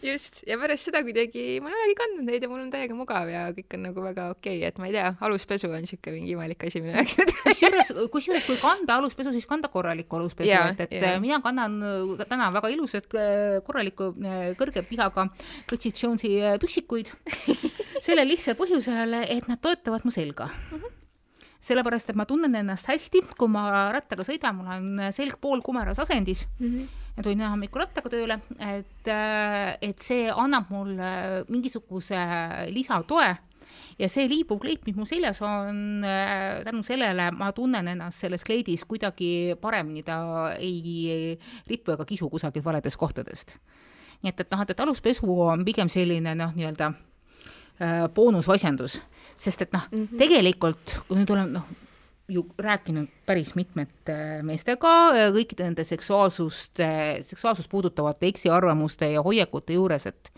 Just, 0.05 0.41
ja 0.47 0.57
pärast 0.61 0.89
seda 0.89 1.01
kuidagi 1.05 1.59
ma 1.63 1.71
ei 1.71 1.77
olegi 1.79 1.97
kandnud 1.99 2.27
neid 2.29 2.45
ja 2.45 2.49
mul 2.51 2.63
on 2.63 2.71
täiega 2.73 2.97
mugav 2.97 3.31
ja 3.31 3.47
kõik 3.55 3.77
on 3.77 3.85
nagu 3.87 4.05
väga 4.05 4.27
okei 4.35 4.59
okay., 4.59 4.67
et 4.69 4.81
ma 4.81 4.89
ei 4.89 4.95
tea, 4.95 5.13
aluspesu 5.27 5.71
on 5.71 5.83
niisugune 5.85 6.15
mingi 6.17 6.35
imelik 6.35 6.67
asi 6.67 6.83
minu 6.83 6.95
jaoks 6.97 7.17
kusjuures, 7.49 7.93
kusjuures 8.13 8.45
kui 8.49 8.59
kanda 8.61 8.99
aluspesu, 8.99 9.33
siis 9.35 9.49
kanda 9.49 9.71
korralikku 9.73 10.19
aluspesu, 10.19 10.51
et, 10.51 10.85
et 10.87 10.95
ja. 10.99 11.15
mina 11.23 11.41
kannan 11.45 11.79
täna 12.25 12.51
väga 12.55 12.71
ilusat 12.75 13.09
korralikku 13.67 14.13
kõrge 14.59 14.85
pihaga 14.89 15.29
Bridget 15.69 16.03
Jonesi 16.03 16.35
püksikuid 16.61 17.11
sellel 18.05 18.29
lihtsal 18.29 18.57
põhjusel, 18.59 19.19
et 19.25 19.51
nad 19.51 19.61
toetavad 19.61 20.07
mu 20.07 20.15
selga 20.15 20.49
mm. 20.49 20.79
-hmm 20.79 20.97
sellepärast 21.63 22.11
et 22.11 22.19
ma 22.19 22.25
tunnen 22.27 22.55
ennast 22.55 22.87
hästi, 22.89 23.21
kui 23.37 23.51
ma 23.51 23.67
rattaga 23.93 24.25
sõidan, 24.27 24.55
mul 24.57 24.71
on 24.73 25.01
selg 25.15 25.37
poolkumeras 25.41 25.99
asendis 25.99 26.45
mm. 26.57 26.67
-hmm. 26.67 26.87
Ja 27.19 27.23
tulin 27.23 27.41
täna 27.41 27.51
hommikul 27.51 27.83
rattaga 27.83 28.09
tööle, 28.13 28.39
et, 28.63 29.07
äh, 29.11 29.75
et 29.83 29.99
see 29.99 30.29
annab 30.31 30.71
mulle 30.71 31.09
mingisuguse 31.51 32.19
lisatoe 32.71 33.27
ja 33.99 34.07
see 34.07 34.29
liibuv 34.31 34.61
kleit, 34.63 34.85
mis 34.87 34.95
mul 34.95 35.09
seljas 35.09 35.41
on, 35.43 35.99
äh, 36.07 36.63
tänu 36.63 36.79
sellele 36.87 37.29
ma 37.35 37.51
tunnen 37.51 37.91
ennast 37.91 38.23
selles 38.23 38.47
kleidis 38.47 38.87
kuidagi 38.87 39.57
paremini, 39.59 40.05
ta 40.07 40.55
ei 40.55 41.35
ripu 41.67 41.91
ega 41.97 42.07
kisu 42.07 42.31
kusagilt 42.31 42.65
valedest 42.65 42.97
kohtadest. 42.97 43.57
nii 44.23 44.31
et, 44.31 44.39
et 44.39 44.49
noh, 44.51 44.63
et 44.63 44.79
aluspesu 44.79 45.27
on 45.27 45.61
pigem 45.67 45.91
selline 45.91 46.33
noh, 46.35 46.55
nii-öelda 46.55 46.89
äh, 47.83 48.07
boonusasjandus 48.15 48.99
sest 49.39 49.61
et 49.61 49.73
noh 49.73 49.85
mm 49.91 50.05
-hmm., 50.05 50.17
tegelikult 50.19 50.99
kui 51.07 51.19
nüüd 51.19 51.31
oleme 51.35 51.59
noh, 51.59 51.67
ju 52.29 52.45
rääkinud 52.57 53.09
päris 53.25 53.55
mitmete 53.57 54.15
meestega 54.45 54.93
kõikide 55.33 55.65
nende 55.65 55.83
seksuaalsust, 55.87 56.81
seksuaalsust 57.25 57.69
puudutavate 57.69 58.29
eksiarvamuste 58.29 59.11
ja 59.15 59.23
hoiakute 59.25 59.73
juures, 59.77 60.05
et 60.09 60.31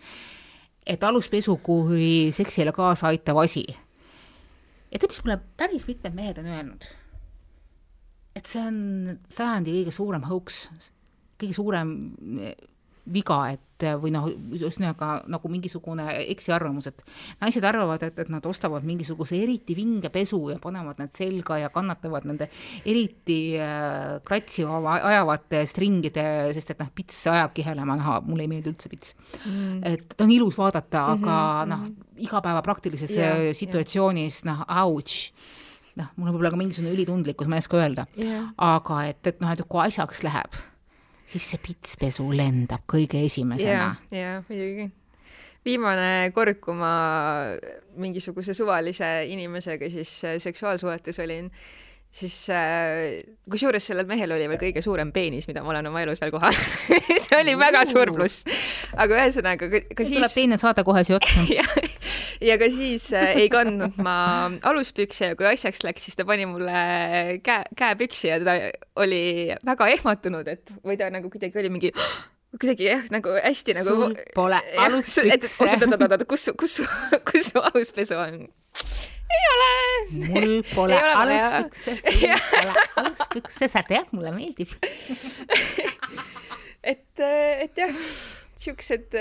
et 0.86 1.04
aluspesu 1.04 1.56
kui 1.62 2.32
seksile 2.34 2.72
kaasa 2.74 3.12
aitav 3.12 3.38
asi. 3.44 3.64
ja 4.90 4.98
tead, 4.98 5.10
mis 5.10 5.22
mulle 5.24 5.38
päris 5.56 5.86
mitmed 5.86 6.14
mehed 6.14 6.38
on 6.38 6.46
öelnud? 6.46 6.88
et 8.36 8.48
see 8.48 8.62
on 8.64 9.18
sajandi 9.28 9.76
kõige 9.80 9.94
suurem 9.94 10.24
hoax, 10.26 10.64
kõige 11.40 11.54
suurem 11.54 11.92
viga, 13.12 13.38
et 13.52 13.71
või 14.00 14.12
noh, 14.14 14.28
ühesõnaga 14.28 15.22
nagu 15.30 15.50
mingisugune 15.52 16.06
eksiarvamus, 16.34 16.88
et 16.90 17.02
naised 17.40 17.64
arvavad, 17.66 18.02
et, 18.06 18.18
et 18.24 18.30
nad 18.32 18.46
ostavad 18.48 18.86
mingisuguse 18.86 19.38
eriti 19.42 19.76
vinge 19.78 20.10
pesu 20.12 20.40
ja 20.52 20.58
panevad 20.62 21.00
need 21.02 21.14
selga 21.14 21.58
ja 21.60 21.70
kannatavad 21.74 22.26
nende 22.28 22.48
eriti 22.84 23.40
äh, 23.60 24.20
kratsiva 24.26 24.80
ajavate 24.94 25.64
stringide, 25.70 26.26
sest 26.56 26.74
et 26.74 26.82
noh, 26.82 26.92
pits 26.94 27.20
ajab 27.32 27.54
kihelema 27.56 27.96
naha, 28.00 28.20
mulle 28.26 28.46
ei 28.46 28.52
meeldi 28.52 28.72
üldse 28.72 28.92
pits. 28.92 29.16
Mm.. 29.46 29.82
et 29.86 30.16
on 30.22 30.30
ilus 30.30 30.58
vaadata, 30.58 31.06
aga 31.16 31.36
mm 31.36 31.70
-hmm, 31.70 31.74
noh, 31.74 32.22
igapäeva 32.22 32.62
praktilises 32.62 33.10
yeah, 33.10 33.50
situatsioonis 33.56 34.44
yeah. 34.44 34.58
noh, 34.58 34.66
ouch. 34.86 35.32
Noh, 35.96 36.08
mul 36.16 36.28
on 36.28 36.34
võib-olla 36.34 36.50
ka 36.54 36.56
mingisugune 36.56 36.94
ülitundlikkus, 36.94 37.48
ma 37.48 37.58
ei 37.58 37.64
oska 37.64 37.76
öelda. 37.76 38.06
Yeah., 38.16 38.48
aga 38.56 39.02
et, 39.10 39.26
et 39.26 39.40
noh, 39.44 39.50
et 39.52 39.60
kui 39.68 39.80
asjaks 39.82 40.22
läheb 40.24 40.56
siis 41.32 41.52
see 41.52 41.62
pitspesu 41.62 42.26
lendab 42.36 42.84
kõige 42.90 43.22
esimesena. 43.26 43.94
jaa, 44.12 44.40
muidugi. 44.48 44.90
viimane 45.64 46.32
kord, 46.34 46.58
kui 46.62 46.76
ma 46.76 46.92
mingisuguse 48.02 48.54
suvalise 48.56 49.14
inimesega 49.30 49.90
siis 49.92 50.18
äh, 50.28 50.36
seksuaalsuhetes 50.42 51.22
olin, 51.24 51.48
siis 52.12 52.36
äh, 52.52 53.22
kusjuures 53.50 53.86
sellel 53.88 54.08
mehel 54.10 54.34
oli 54.36 54.48
veel 54.50 54.60
kõige 54.60 54.84
suurem 54.84 55.12
peenis, 55.14 55.48
mida 55.48 55.64
ma 55.64 55.72
olen 55.72 55.88
oma 55.92 56.02
elus 56.04 56.20
veel 56.20 56.34
kohanud 56.34 56.60
see 57.24 57.38
oli 57.40 57.56
väga 57.58 57.86
suur 57.88 58.12
pluss. 58.12 58.44
aga 58.92 59.22
ühesõnaga 59.22 59.70
ka 59.72 60.04
siis. 60.04 60.18
tuleb 60.18 60.36
teine 60.36 60.60
saade 60.60 60.84
kohe 60.84 61.04
siia 61.08 61.20
otsa 61.20 61.46
ja 62.40 62.58
ka 62.60 62.68
siis 62.72 63.08
äh, 63.16 63.34
ei 63.44 63.48
kandnud 63.52 63.98
ma 64.02 64.16
aluspükse 64.68 65.32
ja 65.32 65.38
kui 65.38 65.48
asjaks 65.50 65.82
läks, 65.86 66.08
siis 66.08 66.18
ta 66.18 66.26
pani 66.28 66.46
mulle 66.48 66.76
käe, 67.44 67.64
käepüksi 67.78 68.30
ja 68.30 68.38
ta 68.42 68.58
oli 69.02 69.24
väga 69.66 69.88
ehmatunud, 69.96 70.48
et 70.48 70.72
või 70.84 70.98
ta 71.00 71.10
nagu 71.12 71.30
kuidagi 71.32 71.62
oli 71.62 71.72
mingi 71.72 71.92
kuidagi 72.60 72.88
jah, 72.88 73.06
nagu 73.12 73.32
hästi 73.38 73.76
nagu. 73.78 73.88
sul 73.88 74.18
pole 74.34 74.60
aluspükse. 74.84 75.64
oot-oot-oot-oot, 75.64 76.26
kus, 76.28 76.50
kus, 76.58 76.80
kus 77.30 77.52
su 77.52 77.62
aluspesu 77.70 78.18
on? 78.20 78.42
ei 79.32 79.44
ole. 79.54 79.70
mul 80.28 80.54
pole 80.76 81.00
aluspükse, 81.00 81.96
sul 81.96 82.36
pole 82.52 82.86
aluspükse, 83.02 83.70
sa 83.72 83.84
tead, 83.88 84.12
mulle 84.12 84.34
meeldib 84.36 84.76
et, 86.82 87.22
et 87.22 87.78
jah, 87.78 87.94
siuksed, 88.62 89.16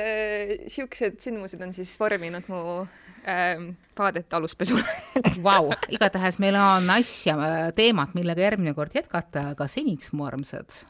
siuksed 0.72 1.20
sündmused 1.24 1.62
on 1.66 1.74
siis 1.76 1.94
vorminud 2.00 2.48
mu 2.52 2.62
ähm, 3.26 3.72
vaadet 3.98 4.34
aluspesule 4.38 4.86
Vau, 5.46 5.72
igatahes 5.90 6.40
meil 6.42 6.58
on 6.60 6.90
asja, 6.94 7.38
teemat, 7.78 8.16
millega 8.18 8.46
järgmine 8.48 8.76
kord 8.78 8.96
jätkata, 8.96 9.52
aga 9.56 9.68
seniks, 9.72 10.14
mu 10.14 10.28
armsad, 10.30 10.84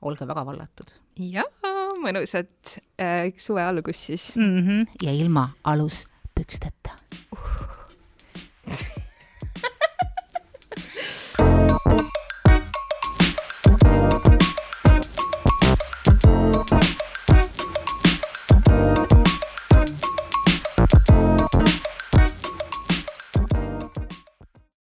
olge 0.00 0.28
väga 0.28 0.46
vallatud. 0.48 0.94
ja 1.20 1.44
mõnusat 2.00 2.78
äh, 3.00 3.28
suve 3.36 3.64
algust 3.64 4.08
siis 4.08 4.30
mm. 4.36 4.58
-hmm. 4.58 4.86
ja 5.04 5.12
ilma 5.12 5.50
aluspüksteta 5.64 6.96
uh. 7.36 7.50